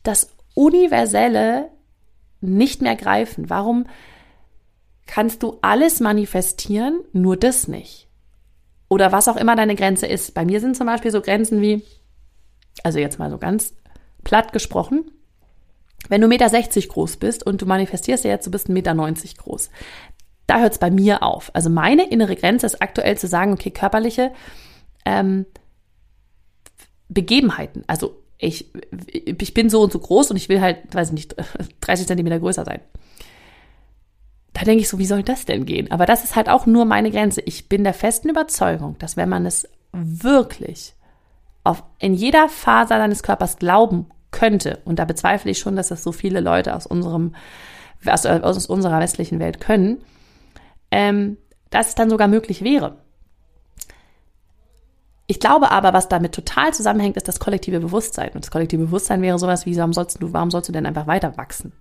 das 0.02 0.30
Universelle 0.54 1.70
nicht 2.40 2.82
mehr 2.82 2.96
greifen? 2.96 3.48
Warum 3.48 3.86
kannst 5.06 5.42
du 5.42 5.58
alles 5.62 6.00
manifestieren, 6.00 7.00
nur 7.12 7.36
das 7.36 7.68
nicht? 7.68 8.08
Oder 8.88 9.12
was 9.12 9.28
auch 9.28 9.36
immer 9.36 9.56
deine 9.56 9.74
Grenze 9.74 10.06
ist. 10.06 10.34
Bei 10.34 10.44
mir 10.44 10.60
sind 10.60 10.76
zum 10.76 10.86
Beispiel 10.86 11.10
so 11.10 11.20
Grenzen 11.20 11.60
wie, 11.60 11.82
also 12.82 12.98
jetzt 12.98 13.18
mal 13.18 13.30
so 13.30 13.38
ganz 13.38 13.74
platt 14.24 14.52
gesprochen, 14.52 15.10
wenn 16.08 16.20
du 16.20 16.26
1,60 16.26 16.28
Meter 16.28 16.88
groß 16.88 17.16
bist 17.16 17.46
und 17.46 17.62
du 17.62 17.66
manifestierst 17.66 18.24
ja 18.24 18.30
jetzt, 18.30 18.46
du 18.46 18.50
bist 18.50 18.68
1,90 18.68 18.72
Meter 18.72 18.94
groß, 19.38 19.70
da 20.46 20.60
hört 20.60 20.72
es 20.72 20.78
bei 20.78 20.90
mir 20.90 21.22
auf. 21.22 21.50
Also 21.54 21.70
meine 21.70 22.10
innere 22.10 22.36
Grenze 22.36 22.66
ist 22.66 22.82
aktuell 22.82 23.16
zu 23.16 23.26
sagen, 23.26 23.52
okay, 23.52 23.70
körperliche 23.70 24.32
ähm, 25.06 25.46
Begebenheiten, 27.08 27.84
also 27.86 28.20
ich, 28.38 28.70
ich 29.24 29.54
bin 29.54 29.70
so 29.70 29.82
und 29.82 29.92
so 29.92 29.98
groß 29.98 30.30
und 30.30 30.36
ich 30.36 30.48
will 30.48 30.60
halt, 30.60 30.94
weiß 30.94 31.08
ich 31.08 31.14
nicht, 31.14 31.36
30 31.80 32.06
Zentimeter 32.06 32.40
größer 32.40 32.64
sein. 32.64 32.80
Da 34.52 34.64
denke 34.64 34.82
ich 34.82 34.88
so, 34.88 34.98
wie 34.98 35.06
soll 35.06 35.22
das 35.22 35.46
denn 35.46 35.66
gehen? 35.66 35.90
Aber 35.90 36.06
das 36.06 36.24
ist 36.24 36.36
halt 36.36 36.48
auch 36.48 36.66
nur 36.66 36.84
meine 36.84 37.10
Grenze. 37.10 37.40
Ich 37.40 37.68
bin 37.68 37.82
der 37.82 37.94
festen 37.94 38.28
Überzeugung, 38.28 38.96
dass 38.98 39.16
wenn 39.16 39.28
man 39.28 39.46
es 39.46 39.68
wirklich 39.92 40.94
auf, 41.64 41.82
in 41.98 42.14
jeder 42.14 42.48
Faser 42.48 42.98
deines 42.98 43.22
Körpers 43.22 43.56
glauben 43.56 44.06
könnte, 44.34 44.80
und 44.84 44.98
da 44.98 45.04
bezweifle 45.04 45.50
ich 45.50 45.58
schon, 45.58 45.76
dass 45.76 45.88
das 45.88 46.02
so 46.02 46.12
viele 46.12 46.40
Leute 46.40 46.74
aus 46.74 46.86
unserem, 46.86 47.34
aus, 48.04 48.26
aus 48.26 48.66
unserer 48.66 49.00
westlichen 49.00 49.38
Welt 49.38 49.60
können, 49.60 50.02
ähm, 50.90 51.38
dass 51.70 51.88
es 51.88 51.94
dann 51.94 52.10
sogar 52.10 52.28
möglich 52.28 52.62
wäre. 52.62 52.98
Ich 55.26 55.40
glaube 55.40 55.70
aber, 55.70 55.94
was 55.94 56.08
damit 56.08 56.32
total 56.34 56.74
zusammenhängt, 56.74 57.16
ist 57.16 57.28
das 57.28 57.40
kollektive 57.40 57.80
Bewusstsein. 57.80 58.30
Und 58.34 58.44
das 58.44 58.50
kollektive 58.50 58.84
Bewusstsein 58.84 59.22
wäre 59.22 59.38
sowas 59.38 59.64
wie, 59.64 59.76
warum 59.76 59.94
sollst 59.94 60.20
du, 60.20 60.32
warum 60.32 60.50
sollst 60.50 60.68
du 60.68 60.72
denn 60.72 60.84
einfach 60.84 61.06
weiter 61.06 61.36
wachsen? 61.38 61.72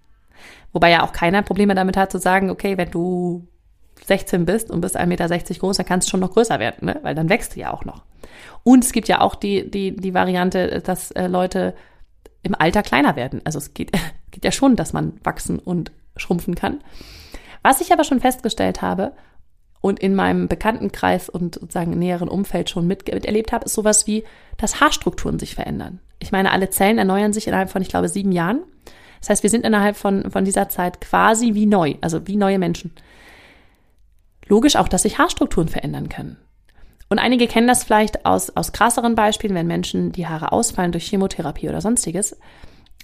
Wobei 0.71 0.91
ja 0.91 1.03
auch 1.03 1.11
keiner 1.11 1.41
Probleme 1.41 1.75
damit 1.75 1.97
hat 1.97 2.11
zu 2.11 2.19
sagen, 2.19 2.49
okay, 2.49 2.77
wenn 2.77 2.91
du 2.91 3.47
16 4.05 4.45
bist 4.45 4.71
und 4.71 4.81
bist 4.81 4.97
1,60 4.97 5.07
Meter 5.07 5.27
groß, 5.59 5.77
dann 5.77 5.85
kannst 5.85 6.07
du 6.07 6.11
schon 6.11 6.19
noch 6.19 6.31
größer 6.31 6.59
werden, 6.59 6.85
ne? 6.85 6.99
weil 7.01 7.15
dann 7.15 7.29
wächst 7.29 7.55
du 7.55 7.59
ja 7.59 7.73
auch 7.73 7.83
noch. 7.83 8.03
Und 8.63 8.83
es 8.83 8.93
gibt 8.93 9.07
ja 9.07 9.21
auch 9.21 9.35
die, 9.35 9.69
die, 9.69 9.95
die 9.95 10.13
Variante, 10.13 10.81
dass 10.81 11.11
äh, 11.11 11.27
Leute 11.27 11.73
im 12.43 12.55
Alter 12.55 12.83
kleiner 12.83 13.15
werden. 13.15 13.41
Also 13.43 13.57
es 13.57 13.73
geht, 13.73 13.91
geht 14.31 14.45
ja 14.45 14.51
schon, 14.51 14.75
dass 14.75 14.93
man 14.93 15.13
wachsen 15.23 15.59
und 15.59 15.91
schrumpfen 16.15 16.55
kann. 16.55 16.83
Was 17.63 17.81
ich 17.81 17.91
aber 17.91 18.03
schon 18.03 18.19
festgestellt 18.19 18.81
habe, 18.81 19.13
und 19.83 19.99
in 19.99 20.15
meinem 20.15 20.47
Bekanntenkreis 20.47 21.27
und 21.27 21.55
sozusagen 21.55 21.99
näheren 21.99 22.29
Umfeld 22.29 22.69
schon 22.69 22.87
miterlebt 22.87 23.51
habe, 23.51 23.65
ist 23.65 23.73
sowas 23.73 24.07
wie, 24.07 24.23
dass 24.55 24.79
Haarstrukturen 24.79 25.39
sich 25.39 25.55
verändern. 25.55 25.99
Ich 26.19 26.31
meine, 26.31 26.51
alle 26.51 26.69
Zellen 26.69 26.97
erneuern 26.97 27.33
sich 27.33 27.47
innerhalb 27.47 27.69
von, 27.69 27.81
ich 27.81 27.89
glaube, 27.89 28.07
sieben 28.07 28.31
Jahren. 28.31 28.61
Das 29.19 29.29
heißt, 29.29 29.43
wir 29.43 29.49
sind 29.49 29.65
innerhalb 29.65 29.97
von, 29.97 30.31
von 30.31 30.45
dieser 30.45 30.69
Zeit 30.69 31.01
quasi 31.01 31.53
wie 31.53 31.65
neu, 31.65 31.95
also 31.99 32.25
wie 32.27 32.37
neue 32.37 32.59
Menschen. 32.59 32.93
Logisch 34.47 34.77
auch, 34.77 34.87
dass 34.87 35.01
sich 35.01 35.17
Haarstrukturen 35.17 35.67
verändern 35.67 36.07
können. 36.07 36.37
Und 37.13 37.19
einige 37.19 37.45
kennen 37.45 37.67
das 37.67 37.83
vielleicht 37.83 38.25
aus, 38.25 38.49
aus 38.57 38.71
krasseren 38.71 39.13
Beispielen, 39.13 39.53
wenn 39.53 39.67
Menschen 39.67 40.11
die 40.13 40.25
Haare 40.25 40.51
ausfallen 40.51 40.91
durch 40.91 41.05
Chemotherapie 41.07 41.69
oder 41.69 41.79
sonstiges, 41.79 42.35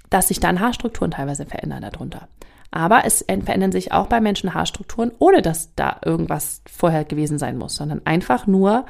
dass 0.09 0.29
sich 0.29 0.39
dann 0.39 0.59
Haarstrukturen 0.59 1.11
teilweise 1.11 1.45
verändern 1.45 1.83
darunter. 1.83 2.27
Aber 2.71 3.05
es 3.05 3.23
verändern 3.27 3.71
sich 3.71 3.91
auch 3.91 4.07
bei 4.07 4.19
Menschen 4.19 4.55
Haarstrukturen, 4.55 5.11
ohne 5.19 5.43
dass 5.43 5.75
da 5.75 5.97
irgendwas 6.03 6.63
vorher 6.67 7.05
gewesen 7.05 7.37
sein 7.37 7.55
muss, 7.55 7.75
sondern 7.75 8.01
einfach 8.05 8.47
nur, 8.47 8.87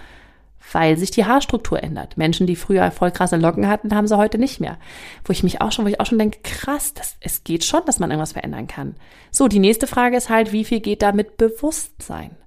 weil 0.71 0.95
sich 0.95 1.11
die 1.11 1.25
Haarstruktur 1.25 1.83
ändert. 1.83 2.15
Menschen, 2.15 2.47
die 2.47 2.55
früher 2.55 2.89
voll 2.89 3.11
krasse 3.11 3.35
Locken 3.35 3.67
hatten, 3.67 3.93
haben 3.93 4.07
sie 4.07 4.15
heute 4.15 4.37
nicht 4.37 4.61
mehr. 4.61 4.77
Wo 5.25 5.33
ich 5.33 5.43
mich 5.43 5.59
auch 5.59 5.73
schon, 5.73 5.83
wo 5.83 5.89
ich 5.89 5.99
auch 5.99 6.05
schon 6.05 6.19
denke, 6.19 6.39
krass, 6.43 6.93
das, 6.93 7.17
es 7.19 7.43
geht 7.43 7.65
schon, 7.65 7.81
dass 7.85 7.99
man 7.99 8.09
irgendwas 8.09 8.31
verändern 8.31 8.67
kann. 8.67 8.95
So, 9.31 9.49
die 9.49 9.59
nächste 9.59 9.85
Frage 9.85 10.15
ist 10.15 10.29
halt, 10.29 10.53
wie 10.53 10.63
viel 10.63 10.79
geht 10.79 11.01
da 11.01 11.11
mit 11.11 11.35
Bewusstsein? 11.35 12.37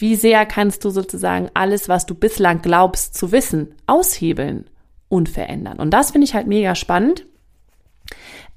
Wie 0.00 0.16
sehr 0.16 0.46
kannst 0.46 0.84
du 0.84 0.90
sozusagen 0.90 1.50
alles, 1.52 1.88
was 1.88 2.06
du 2.06 2.14
bislang 2.14 2.62
glaubst 2.62 3.14
zu 3.14 3.30
wissen, 3.30 3.74
aushebeln 3.86 4.70
und 5.08 5.28
verändern? 5.28 5.78
Und 5.78 5.90
das 5.90 6.12
finde 6.12 6.24
ich 6.24 6.34
halt 6.34 6.46
mega 6.46 6.74
spannend. 6.74 7.26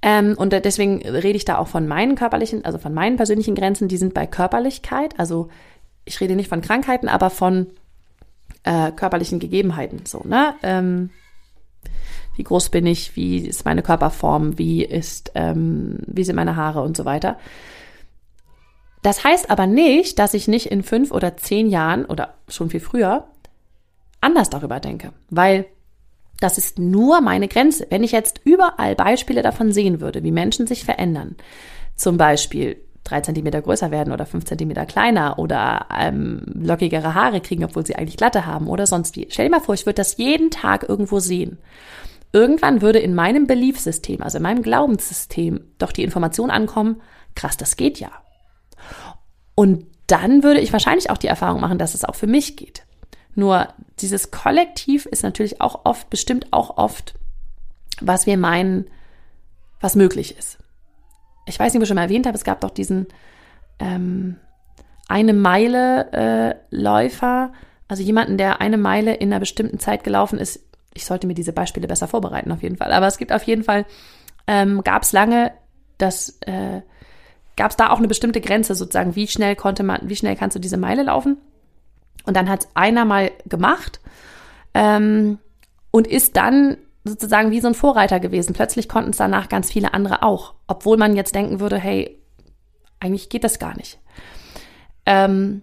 Ähm, 0.02 0.36
und 0.38 0.54
deswegen 0.54 1.02
rede 1.02 1.36
ich 1.36 1.44
da 1.44 1.58
auch 1.58 1.68
von 1.68 1.88
meinen 1.88 2.16
körperlichen, 2.16 2.64
also 2.64 2.78
von 2.78 2.94
meinen 2.94 3.18
persönlichen 3.18 3.56
Grenzen, 3.56 3.90
die 3.90 3.98
sind 3.98 4.14
bei 4.14 4.26
Körperlichkeit. 4.28 5.20
Also 5.20 5.50
ich 6.06 6.22
rede 6.22 6.36
nicht 6.36 6.48
von 6.48 6.62
Krankheiten, 6.62 7.10
aber 7.10 7.30
von 7.30 7.68
äh, 8.64 8.92
körperlichen 8.92 9.40
Gegebenheiten. 9.40 10.06
So, 10.06 10.22
ne? 10.24 10.54
Ähm, 10.64 11.10
wie 12.38 12.44
groß 12.44 12.70
bin 12.70 12.86
ich? 12.86 13.16
Wie 13.16 13.40
ist 13.40 13.66
meine 13.66 13.82
Körperform? 13.82 14.58
Wie 14.58 14.86
ist, 14.86 15.32
ähm, 15.36 15.98
wie 16.08 16.24
sind 16.24 16.36
meine 16.36 16.56
Haare 16.56 16.82
und 16.82 16.96
so 16.96 17.04
weiter? 17.04 17.38
Das 19.06 19.24
heißt 19.24 19.52
aber 19.52 19.68
nicht, 19.68 20.18
dass 20.18 20.34
ich 20.34 20.48
nicht 20.48 20.66
in 20.72 20.82
fünf 20.82 21.12
oder 21.12 21.38
zehn 21.38 21.70
Jahren 21.70 22.06
oder 22.06 22.34
schon 22.48 22.72
viel 22.72 22.80
früher 22.80 23.28
anders 24.20 24.50
darüber 24.50 24.80
denke, 24.80 25.14
weil 25.30 25.68
das 26.40 26.58
ist 26.58 26.80
nur 26.80 27.22
meine 27.22 27.48
Grenze. 27.48 27.86
Wenn 27.92 28.04
ich 28.04 28.12
jetzt 28.12 28.42
überall 28.46 28.96
Beispiele 28.96 29.44
davon 29.44 29.72
sehen 29.72 30.02
würde, 30.02 30.24
wie 30.24 30.32
Menschen 30.32 30.66
sich 30.66 30.86
verändern, 30.86 31.36
zum 31.96 32.18
Beispiel 32.18 32.78
drei 33.04 33.22
Zentimeter 33.22 33.62
größer 33.62 33.92
werden 33.92 34.12
oder 34.12 34.26
fünf 34.26 34.46
Zentimeter 34.46 34.88
kleiner 34.88 35.38
oder 35.38 35.86
ähm, 35.96 36.42
lockigere 36.56 37.14
Haare 37.14 37.42
kriegen, 37.42 37.64
obwohl 37.64 37.86
sie 37.86 37.96
eigentlich 37.96 38.18
glatte 38.18 38.48
haben 38.48 38.68
oder 38.68 38.88
sonst 38.88 39.16
wie. 39.16 39.28
Stell 39.30 39.46
dir 39.46 39.52
mal 39.52 39.62
vor, 39.62 39.76
ich 39.76 39.86
würde 39.86 39.98
das 39.98 40.18
jeden 40.18 40.50
Tag 40.50 40.90
irgendwo 40.90 41.20
sehen. 41.20 41.60
Irgendwann 42.34 42.82
würde 42.82 42.98
in 42.98 43.14
meinem 43.14 43.46
Beliefsystem, 43.46 44.24
also 44.24 44.38
in 44.38 44.44
meinem 44.44 44.64
Glaubenssystem, 44.64 45.60
doch 45.78 45.92
die 45.92 46.04
Information 46.04 46.50
ankommen, 46.50 47.04
krass, 47.36 47.56
das 47.56 47.78
geht 47.78 48.00
ja. 48.00 48.10
Und 49.56 49.86
dann 50.08 50.44
würde 50.44 50.60
ich 50.60 50.74
wahrscheinlich 50.74 51.10
auch 51.10 51.18
die 51.18 51.28
Erfahrung 51.28 51.62
machen, 51.62 51.78
dass 51.78 51.96
es 51.96 52.06
auch 52.06 52.16
für 52.16 52.28
mich 52.28 52.58
geht. 52.58 52.84
Nur 53.34 53.70
dieses 54.00 54.32
Kollektiv 54.32 55.06
ist 55.06 55.24
natürlich 55.24 55.62
auch 55.62 55.86
oft, 55.86 56.10
bestimmt 56.10 56.48
auch 56.52 56.78
oft, 56.78 57.16
was 58.00 58.26
wir 58.26 58.38
meinen, 58.38 58.86
was 59.80 59.96
möglich 59.96 60.38
ist. 60.38 60.58
Ich 61.46 61.60
weiß 61.60 61.74
nicht, 61.74 61.80
ob 61.80 61.84
ich 61.84 61.88
schon 61.88 61.96
mal 61.96 62.04
erwähnt 62.04 62.28
habe, 62.28 62.38
es 62.38 62.44
gab 62.44 62.62
doch 62.62 62.72
diesen 62.72 63.08
ähm, 63.80 64.38
eine 65.08 65.34
Meile 65.34 66.12
äh, 66.12 66.56
Läufer, 66.70 67.54
also 67.88 68.02
jemanden, 68.02 68.38
der 68.38 68.62
eine 68.62 68.78
Meile 68.78 69.14
in 69.14 69.32
einer 69.32 69.40
bestimmten 69.40 69.80
Zeit 69.80 70.04
gelaufen 70.04 70.40
ist. 70.40 70.62
Ich 70.94 71.06
sollte 71.06 71.28
mir 71.28 71.36
diese 71.36 71.54
Beispiele 71.54 71.88
besser 71.88 72.08
vorbereiten, 72.08 72.52
auf 72.52 72.64
jeden 72.64 72.78
Fall. 72.78 72.92
Aber 72.92 73.08
es 73.08 73.18
gibt 73.18 73.32
auf 73.32 73.44
jeden 73.44 73.64
Fall, 73.64 73.86
ähm, 74.48 74.82
gab 74.84 75.04
es 75.04 75.12
lange, 75.12 75.52
das 75.98 76.38
äh, 76.42 76.82
gab 77.56 77.72
es 77.72 77.78
da 77.78 77.90
auch 77.90 77.98
eine 77.98 78.08
bestimmte 78.08 78.42
Grenze 78.42 78.76
sozusagen, 78.76 79.16
wie 79.16 79.28
schnell 79.28 79.56
konnte 79.56 79.84
man, 79.84 80.02
wie 80.04 80.16
schnell 80.16 80.36
kannst 80.36 80.56
du 80.56 80.60
diese 80.60 80.78
Meile 80.78 81.04
laufen? 81.04 81.38
Und 82.26 82.36
dann 82.36 82.50
hat 82.50 82.62
es 82.62 82.70
einer 82.74 83.06
mal 83.06 83.32
gemacht 83.46 84.00
ähm, 84.74 85.38
und 85.92 86.08
ist 86.08 86.36
dann 86.38 86.78
sozusagen 87.04 87.52
wie 87.52 87.62
so 87.62 87.68
ein 87.68 87.76
Vorreiter 87.76 88.20
gewesen. 88.20 88.54
Plötzlich 88.54 88.90
konnten 88.90 89.12
es 89.12 89.18
danach 89.18 89.48
ganz 89.48 89.72
viele 89.72 89.94
andere 89.94 90.24
auch, 90.24 90.56
obwohl 90.68 90.98
man 90.98 91.16
jetzt 91.16 91.36
denken 91.36 91.60
würde, 91.60 91.78
hey, 91.78 92.20
eigentlich 93.00 93.30
geht 93.30 93.44
das 93.44 93.60
gar 93.60 93.78
nicht. 93.78 94.00
Ähm, 95.06 95.62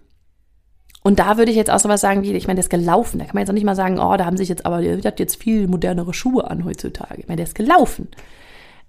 und 1.03 1.19
da 1.19 1.37
würde 1.37 1.51
ich 1.51 1.57
jetzt 1.57 1.69
auch 1.69 1.79
sowas 1.79 1.99
sagen 1.99 2.23
wie, 2.23 2.31
ich 2.33 2.47
meine, 2.47 2.55
der 2.55 2.63
ist 2.63 2.69
gelaufen. 2.69 3.19
Da 3.19 3.25
kann 3.25 3.35
man 3.35 3.41
jetzt 3.41 3.49
auch 3.49 3.53
nicht 3.53 3.65
mal 3.65 3.75
sagen, 3.75 3.99
oh, 3.99 4.15
da 4.15 4.25
haben 4.25 4.37
sich 4.37 4.47
jetzt 4.47 4.65
aber, 4.65 4.81
der 4.81 4.97
hat 5.03 5.19
jetzt 5.19 5.35
viel 5.35 5.67
modernere 5.67 6.13
Schuhe 6.13 6.49
an 6.49 6.63
heutzutage. 6.63 7.19
Ich 7.19 7.27
meine, 7.27 7.37
der 7.37 7.45
ist 7.45 7.55
gelaufen. 7.55 8.07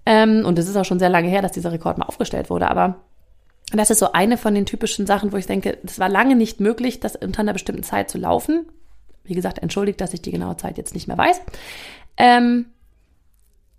Ähm, 0.05 0.45
und 0.45 0.59
es 0.59 0.67
ist 0.67 0.75
auch 0.75 0.85
schon 0.85 0.99
sehr 0.99 1.09
lange 1.09 1.29
her, 1.29 1.41
dass 1.41 1.51
dieser 1.51 1.71
Rekord 1.71 1.97
mal 1.97 2.05
aufgestellt 2.05 2.49
wurde. 2.49 2.69
Aber 2.69 3.01
das 3.71 3.89
ist 3.89 3.99
so 3.99 4.11
eine 4.11 4.37
von 4.37 4.53
den 4.53 4.65
typischen 4.65 5.07
Sachen, 5.07 5.31
wo 5.31 5.37
ich 5.37 5.47
denke, 5.47 5.77
es 5.83 5.99
war 5.99 6.09
lange 6.09 6.35
nicht 6.35 6.59
möglich, 6.59 6.99
das 6.99 7.15
unter 7.15 7.41
einer 7.41 7.53
bestimmten 7.53 7.83
Zeit 7.83 8.09
zu 8.09 8.17
laufen. 8.17 8.67
Wie 9.23 9.33
gesagt, 9.33 9.59
entschuldigt, 9.59 9.99
dass 9.99 10.13
ich 10.13 10.21
die 10.21 10.31
genaue 10.31 10.57
Zeit 10.57 10.77
jetzt 10.77 10.93
nicht 10.93 11.07
mehr 11.07 11.17
weiß. 11.17 11.41
Ähm, 12.17 12.67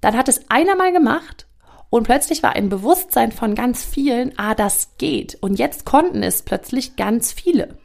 dann 0.00 0.16
hat 0.16 0.28
es 0.28 0.50
einer 0.50 0.76
mal 0.76 0.92
gemacht 0.92 1.46
und 1.88 2.04
plötzlich 2.04 2.42
war 2.42 2.54
ein 2.54 2.68
Bewusstsein 2.68 3.32
von 3.32 3.54
ganz 3.54 3.84
vielen, 3.84 4.36
ah, 4.38 4.54
das 4.54 4.96
geht. 4.98 5.36
Und 5.40 5.58
jetzt 5.58 5.84
konnten 5.86 6.22
es 6.22 6.42
plötzlich 6.42 6.96
ganz 6.96 7.32
viele, 7.32 7.78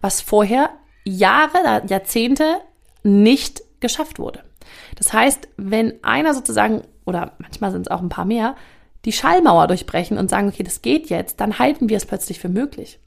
was 0.00 0.20
vorher 0.20 0.70
Jahre, 1.04 1.82
Jahrzehnte 1.88 2.58
nicht 3.02 3.62
geschafft 3.80 4.18
wurde. 4.18 4.44
Das 4.96 5.12
heißt, 5.12 5.48
wenn 5.56 6.02
einer 6.04 6.34
sozusagen, 6.34 6.82
oder 7.06 7.32
manchmal 7.38 7.72
sind 7.72 7.86
es 7.86 7.90
auch 7.90 8.02
ein 8.02 8.10
paar 8.10 8.26
mehr, 8.26 8.56
die 9.06 9.12
Schallmauer 9.12 9.68
durchbrechen 9.68 10.18
und 10.18 10.28
sagen, 10.28 10.48
okay, 10.48 10.64
das 10.64 10.82
geht 10.82 11.08
jetzt, 11.08 11.40
dann 11.40 11.58
halten 11.58 11.88
wir 11.88 11.96
es 11.96 12.04
plötzlich 12.04 12.40
für 12.40 12.48
möglich. 12.48 12.98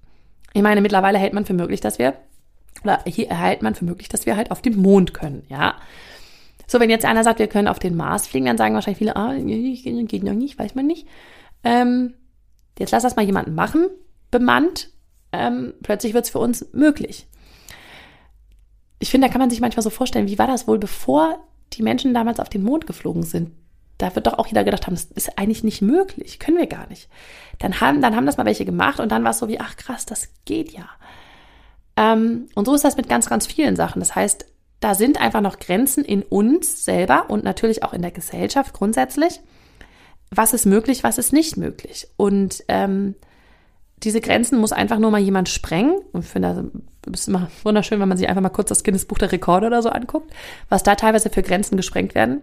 Ich 0.53 0.61
meine, 0.61 0.81
mittlerweile 0.81 1.19
hält 1.19 1.33
man 1.33 1.45
für 1.45 1.53
möglich, 1.53 1.81
dass 1.81 1.99
wir, 1.99 2.15
oder 2.83 3.01
hier 3.05 3.29
erhält 3.29 3.61
man 3.61 3.75
für 3.75 3.85
möglich, 3.85 4.09
dass 4.09 4.25
wir 4.25 4.35
halt 4.35 4.49
auf 4.49 4.61
den 4.61 4.81
Mond 4.81 5.13
können, 5.13 5.43
ja. 5.49 5.75
So, 6.65 6.79
wenn 6.79 6.89
jetzt 6.89 7.05
einer 7.05 7.23
sagt, 7.23 7.39
wir 7.39 7.47
können 7.47 7.67
auf 7.67 7.79
den 7.79 7.95
Mars 7.95 8.27
fliegen, 8.27 8.45
dann 8.45 8.57
sagen 8.57 8.75
wahrscheinlich 8.75 8.99
viele, 8.99 9.15
ah, 9.15 9.33
geht 9.33 10.23
noch 10.23 10.33
nicht, 10.33 10.57
weiß 10.57 10.75
man 10.75 10.85
nicht. 10.85 11.07
Ähm, 11.63 12.13
jetzt 12.77 12.91
lass 12.91 13.01
das 13.01 13.15
mal 13.15 13.25
jemanden 13.25 13.55
machen, 13.55 13.87
bemannt. 14.29 14.91
Ähm, 15.31 15.73
plötzlich 15.81 16.13
wird 16.13 16.25
es 16.25 16.31
für 16.31 16.37
uns 16.37 16.71
möglich. 16.71 17.27
Ich 18.99 19.09
finde, 19.09 19.27
da 19.27 19.31
kann 19.31 19.39
man 19.39 19.49
sich 19.49 19.61
manchmal 19.61 19.83
so 19.83 19.89
vorstellen, 19.89 20.27
wie 20.27 20.37
war 20.37 20.45
das 20.45 20.67
wohl, 20.67 20.77
bevor 20.77 21.39
die 21.73 21.81
Menschen 21.81 22.13
damals 22.13 22.39
auf 22.39 22.49
den 22.49 22.63
Mond 22.63 22.85
geflogen 22.85 23.23
sind? 23.23 23.51
Da 23.99 24.15
wird 24.15 24.25
doch 24.25 24.39
auch 24.39 24.47
jeder 24.47 24.63
gedacht 24.63 24.87
haben, 24.87 24.95
das 24.95 25.05
ist 25.05 25.37
eigentlich 25.37 25.63
nicht 25.63 25.81
möglich, 25.81 26.39
können 26.39 26.57
wir 26.57 26.67
gar 26.67 26.87
nicht. 26.87 27.09
Dann 27.59 27.81
haben, 27.81 28.01
dann 28.01 28.15
haben 28.15 28.25
das 28.25 28.37
mal 28.37 28.45
welche 28.45 28.65
gemacht 28.65 28.99
und 28.99 29.11
dann 29.11 29.23
war 29.23 29.31
es 29.31 29.39
so 29.39 29.47
wie, 29.47 29.59
ach 29.59 29.75
krass, 29.75 30.05
das 30.05 30.29
geht 30.45 30.71
ja. 30.71 30.89
Ähm, 31.97 32.47
und 32.55 32.65
so 32.65 32.73
ist 32.73 32.85
das 32.85 32.97
mit 32.97 33.09
ganz, 33.09 33.29
ganz 33.29 33.45
vielen 33.45 33.75
Sachen. 33.75 33.99
Das 33.99 34.15
heißt, 34.15 34.45
da 34.79 34.95
sind 34.95 35.19
einfach 35.19 35.41
noch 35.41 35.59
Grenzen 35.59 36.05
in 36.05 36.23
uns 36.23 36.85
selber 36.85 37.29
und 37.29 37.43
natürlich 37.43 37.83
auch 37.83 37.93
in 37.93 38.01
der 38.01 38.11
Gesellschaft 38.11 38.73
grundsätzlich. 38.73 39.41
Was 40.31 40.53
ist 40.53 40.65
möglich, 40.65 41.03
was 41.03 41.17
ist 41.17 41.33
nicht 41.33 41.57
möglich? 41.57 42.07
Und 42.15 42.63
ähm, 42.69 43.15
diese 44.03 44.21
Grenzen 44.21 44.59
muss 44.59 44.71
einfach 44.71 44.99
nur 44.99 45.11
mal 45.11 45.19
jemand 45.19 45.49
sprengen. 45.49 45.99
Und 46.13 46.23
ich 46.23 46.29
finde, 46.29 46.71
das 47.01 47.21
ist 47.21 47.27
immer 47.27 47.51
wunderschön, 47.63 47.99
wenn 47.99 48.07
man 48.07 48.17
sich 48.17 48.29
einfach 48.29 48.41
mal 48.41 48.49
kurz 48.49 48.69
das 48.69 48.83
Guinness-Buch 48.83 49.17
der 49.17 49.31
Rekorde 49.33 49.67
oder 49.67 49.81
so 49.81 49.89
anguckt, 49.89 50.31
was 50.69 50.83
da 50.83 50.95
teilweise 50.95 51.29
für 51.29 51.43
Grenzen 51.43 51.75
gesprengt 51.75 52.15
werden. 52.15 52.41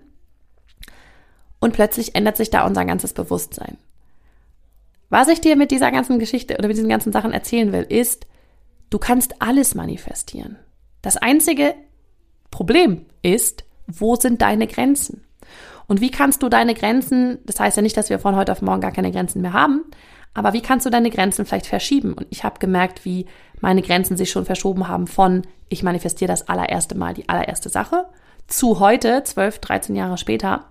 Und 1.67 1.73
plötzlich 1.73 2.15
ändert 2.15 2.37
sich 2.37 2.51
da 2.51 2.65
unser 2.65 2.85
ganzes 2.85 3.13
Bewusstsein. 3.13 3.77
Was 5.09 5.27
ich 5.27 5.41
dir 5.41 5.57
mit 5.57 5.73
dieser 5.73 5.91
ganzen 5.91 6.21
Geschichte 6.21 6.55
oder 6.57 6.69
mit 6.69 6.77
diesen 6.77 6.89
ganzen 6.89 7.11
Sachen 7.11 7.33
erzählen 7.33 7.73
will, 7.73 7.83
ist, 7.83 8.29
du 8.89 9.01
kannst 9.01 9.43
alles 9.43 9.75
manifestieren. 9.75 10.59
Das 11.03 11.17
Einzige, 11.17 11.75
Problem 12.53 13.07
ist, 13.21 13.65
wo 13.89 14.15
sind 14.15 14.43
deine 14.43 14.69
Grenzen? 14.69 15.25
Und 15.89 16.01
wie 16.01 16.13
kannst 16.13 16.45
du 16.45 16.49
deine 16.49 16.73
Grenzen, 16.73 17.39
das 17.47 17.59
heißt 17.59 17.77
ja 17.77 17.83
nicht, 17.83 17.97
dass 17.97 18.11
wir 18.11 18.21
von 18.21 18.37
heute 18.37 18.53
auf 18.53 18.63
morgen 18.63 18.81
gar 18.81 18.93
keine 18.93 19.11
Grenzen 19.11 19.43
mehr 19.43 19.53
haben, 19.53 19.83
aber 20.35 20.53
wie 20.53 20.63
kannst 20.63 20.87
du 20.87 20.91
deine 20.91 21.11
Grenzen 21.11 21.47
vielleicht 21.47 21.67
verschieben? 21.67 22.13
Und 22.13 22.29
ich 22.31 22.45
habe 22.45 22.61
gemerkt, 22.61 23.05
wie 23.05 23.27
meine 23.61 23.83
Grenzen 23.83 24.17
sich 24.17 24.31
schon 24.31 24.45
verschoben 24.45 24.87
haben 24.87 25.09
von, 25.09 25.43
ich 25.69 25.83
manifestiere 25.83 26.31
das 26.31 26.47
allererste 26.47 26.97
Mal, 26.97 27.15
die 27.15 27.29
allererste 27.29 27.71
Sache, 27.71 28.05
zu 28.47 28.79
heute, 28.79 29.25
12, 29.25 29.59
13 29.59 29.97
Jahre 29.97 30.17
später. 30.17 30.67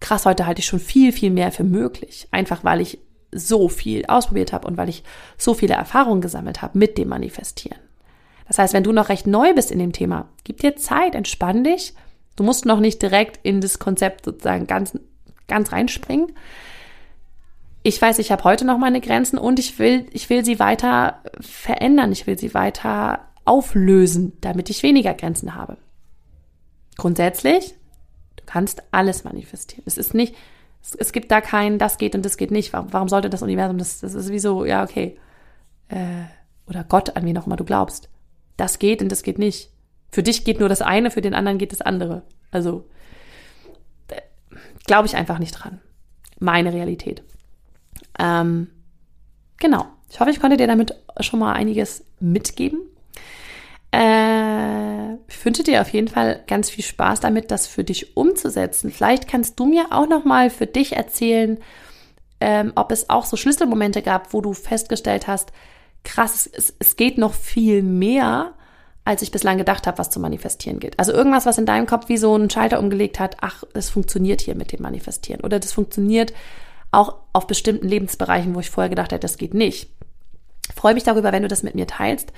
Krass, 0.00 0.26
heute 0.26 0.46
halte 0.46 0.60
ich 0.60 0.66
schon 0.66 0.80
viel, 0.80 1.12
viel 1.12 1.30
mehr 1.30 1.52
für 1.52 1.64
möglich. 1.64 2.28
Einfach 2.30 2.64
weil 2.64 2.80
ich 2.80 2.98
so 3.32 3.68
viel 3.68 4.06
ausprobiert 4.06 4.52
habe 4.52 4.66
und 4.66 4.76
weil 4.76 4.88
ich 4.88 5.02
so 5.36 5.54
viele 5.54 5.74
Erfahrungen 5.74 6.20
gesammelt 6.20 6.62
habe 6.62 6.78
mit 6.78 6.98
dem 6.98 7.08
Manifestieren. 7.08 7.78
Das 8.46 8.58
heißt, 8.58 8.74
wenn 8.74 8.84
du 8.84 8.92
noch 8.92 9.08
recht 9.08 9.26
neu 9.26 9.52
bist 9.54 9.70
in 9.70 9.78
dem 9.78 9.92
Thema, 9.92 10.28
gib 10.44 10.60
dir 10.60 10.76
Zeit, 10.76 11.14
entspann 11.14 11.64
dich. 11.64 11.94
Du 12.36 12.44
musst 12.44 12.64
noch 12.64 12.80
nicht 12.80 13.02
direkt 13.02 13.40
in 13.44 13.60
das 13.60 13.78
Konzept 13.78 14.24
sozusagen 14.24 14.66
ganz, 14.66 14.96
ganz 15.48 15.72
reinspringen. 15.72 16.32
Ich 17.82 18.00
weiß, 18.00 18.18
ich 18.18 18.30
habe 18.32 18.44
heute 18.44 18.64
noch 18.64 18.78
meine 18.78 19.00
Grenzen 19.00 19.38
und 19.38 19.58
ich 19.58 19.78
will, 19.78 20.06
ich 20.12 20.28
will 20.28 20.44
sie 20.44 20.58
weiter 20.58 21.22
verändern. 21.40 22.12
Ich 22.12 22.26
will 22.26 22.38
sie 22.38 22.52
weiter 22.52 23.20
auflösen, 23.44 24.32
damit 24.40 24.70
ich 24.70 24.82
weniger 24.82 25.14
Grenzen 25.14 25.54
habe. 25.54 25.76
Grundsätzlich, 26.96 27.74
kannst 28.46 28.82
alles 28.90 29.24
manifestieren. 29.24 29.84
Es 29.86 29.98
ist 29.98 30.14
nicht, 30.14 30.34
es, 30.82 30.94
es 30.94 31.12
gibt 31.12 31.30
da 31.30 31.40
kein, 31.40 31.78
das 31.78 31.98
geht 31.98 32.14
und 32.14 32.24
das 32.24 32.36
geht 32.36 32.50
nicht. 32.50 32.72
Warum, 32.72 32.92
warum 32.92 33.08
sollte 33.08 33.30
das 33.30 33.42
Universum, 33.42 33.78
das, 33.78 34.00
das 34.00 34.14
ist 34.14 34.30
wie 34.30 34.38
so, 34.38 34.64
ja, 34.64 34.82
okay. 34.82 35.18
Äh, 35.88 36.24
oder 36.66 36.84
Gott, 36.84 37.16
an 37.16 37.24
wen 37.24 37.38
auch 37.38 37.46
immer 37.46 37.56
du 37.56 37.64
glaubst 37.64 38.08
das 38.56 38.78
geht 38.78 39.02
und 39.02 39.10
das 39.12 39.22
geht 39.22 39.38
nicht. 39.38 39.70
Für 40.10 40.22
dich 40.22 40.44
geht 40.44 40.60
nur 40.60 40.68
das 40.68 40.82
eine, 40.82 41.10
für 41.10 41.20
den 41.20 41.34
anderen 41.34 41.58
geht 41.58 41.72
das 41.72 41.82
andere. 41.82 42.22
Also 42.50 42.88
äh, 44.08 44.20
glaube 44.86 45.06
ich 45.06 45.16
einfach 45.16 45.38
nicht 45.38 45.52
dran. 45.52 45.80
Meine 46.38 46.72
Realität. 46.72 47.22
Ähm, 48.18 48.68
genau. 49.58 49.86
Ich 50.10 50.20
hoffe, 50.20 50.30
ich 50.30 50.40
konnte 50.40 50.56
dir 50.56 50.66
damit 50.66 50.94
schon 51.20 51.40
mal 51.40 51.52
einiges 51.52 52.04
mitgeben. 52.20 52.80
Äh, 53.92 55.14
ich 55.28 55.44
wünsche 55.44 55.62
dir 55.62 55.80
auf 55.80 55.88
jeden 55.90 56.08
Fall 56.08 56.42
ganz 56.46 56.70
viel 56.70 56.84
Spaß 56.84 57.20
damit, 57.20 57.50
das 57.50 57.66
für 57.66 57.84
dich 57.84 58.16
umzusetzen. 58.16 58.90
Vielleicht 58.90 59.28
kannst 59.28 59.58
du 59.58 59.66
mir 59.66 59.86
auch 59.90 60.08
noch 60.08 60.24
mal 60.24 60.50
für 60.50 60.66
dich 60.66 60.96
erzählen, 60.96 61.58
ähm, 62.40 62.72
ob 62.74 62.92
es 62.92 63.08
auch 63.10 63.24
so 63.24 63.36
Schlüsselmomente 63.36 64.02
gab, 64.02 64.32
wo 64.32 64.40
du 64.40 64.52
festgestellt 64.52 65.26
hast, 65.26 65.52
krass, 66.04 66.48
es, 66.52 66.74
es 66.78 66.96
geht 66.96 67.18
noch 67.18 67.34
viel 67.34 67.82
mehr, 67.82 68.52
als 69.04 69.22
ich 69.22 69.30
bislang 69.30 69.56
gedacht 69.56 69.86
habe, 69.86 69.98
was 69.98 70.10
zu 70.10 70.18
manifestieren 70.18 70.80
geht. 70.80 70.98
Also 70.98 71.12
irgendwas, 71.12 71.46
was 71.46 71.58
in 71.58 71.66
deinem 71.66 71.86
Kopf 71.86 72.08
wie 72.08 72.16
so 72.16 72.34
einen 72.34 72.50
Schalter 72.50 72.80
umgelegt 72.80 73.20
hat, 73.20 73.36
ach, 73.40 73.62
es 73.72 73.88
funktioniert 73.88 74.40
hier 74.40 74.56
mit 74.56 74.72
dem 74.72 74.82
Manifestieren. 74.82 75.42
Oder 75.42 75.60
das 75.60 75.72
funktioniert 75.72 76.34
auch 76.90 77.14
auf 77.32 77.46
bestimmten 77.46 77.86
Lebensbereichen, 77.86 78.54
wo 78.54 78.60
ich 78.60 78.70
vorher 78.70 78.88
gedacht 78.88 79.12
hätte, 79.12 79.20
das 79.20 79.38
geht 79.38 79.54
nicht. 79.54 79.90
freue 80.74 80.94
mich 80.94 81.04
darüber, 81.04 81.30
wenn 81.30 81.42
du 81.42 81.48
das 81.48 81.62
mit 81.62 81.76
mir 81.76 81.86
teilst. 81.86 82.32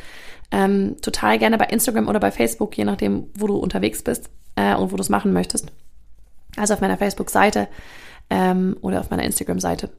Ähm, 0.51 0.97
total 1.03 1.39
gerne 1.39 1.59
bei 1.59 1.67
Instagram 1.67 2.09
oder 2.09 2.21
bei 2.21 2.31
Facebook, 2.31 2.77
je 2.77 2.85
nachdem, 2.85 3.29
wo 3.35 3.47
du 3.47 3.57
unterwegs 3.57 4.03
bist 4.03 4.31
äh, 4.57 4.75
und 4.75 4.93
wo 4.93 4.97
du 4.97 5.03
es 5.03 5.11
machen 5.11 5.33
möchtest. 5.33 5.71
Also 6.57 6.75
auf 6.75 6.81
meiner 6.81 6.97
Facebook-Seite 6.97 7.69
ähm, 8.31 8.77
oder 8.81 9.01
auf 9.01 9.11
meiner 9.11 9.25
Instagram-Seite. 9.25 9.91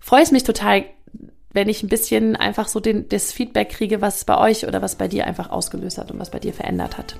Freue 0.00 0.22
ich 0.22 0.32
mich 0.32 0.44
total 0.44 0.84
wenn 1.56 1.68
ich 1.70 1.82
ein 1.82 1.88
bisschen 1.88 2.36
einfach 2.36 2.68
so 2.68 2.80
den, 2.80 3.08
das 3.08 3.32
Feedback 3.32 3.70
kriege, 3.70 4.02
was 4.02 4.26
bei 4.26 4.38
euch 4.38 4.68
oder 4.68 4.82
was 4.82 4.94
bei 4.94 5.08
dir 5.08 5.26
einfach 5.26 5.50
ausgelöst 5.50 5.96
hat 5.98 6.10
und 6.12 6.20
was 6.20 6.30
bei 6.30 6.38
dir 6.38 6.52
verändert 6.52 6.98
hat. 6.98 7.18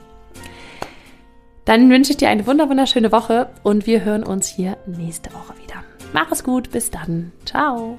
Dann 1.65 1.91
wünsche 1.91 2.13
ich 2.13 2.19
dir 2.19 2.29
eine 2.29 2.47
wunderschöne 2.47 3.11
Woche 3.11 3.49
und 3.65 3.87
wir 3.87 4.05
hören 4.05 4.23
uns 4.23 4.47
hier 4.47 4.77
nächste 4.87 5.33
Woche 5.33 5.55
wieder. 5.61 5.83
Mach 6.13 6.31
es 6.31 6.45
gut, 6.45 6.71
bis 6.71 6.91
dann. 6.91 7.33
Ciao. 7.45 7.99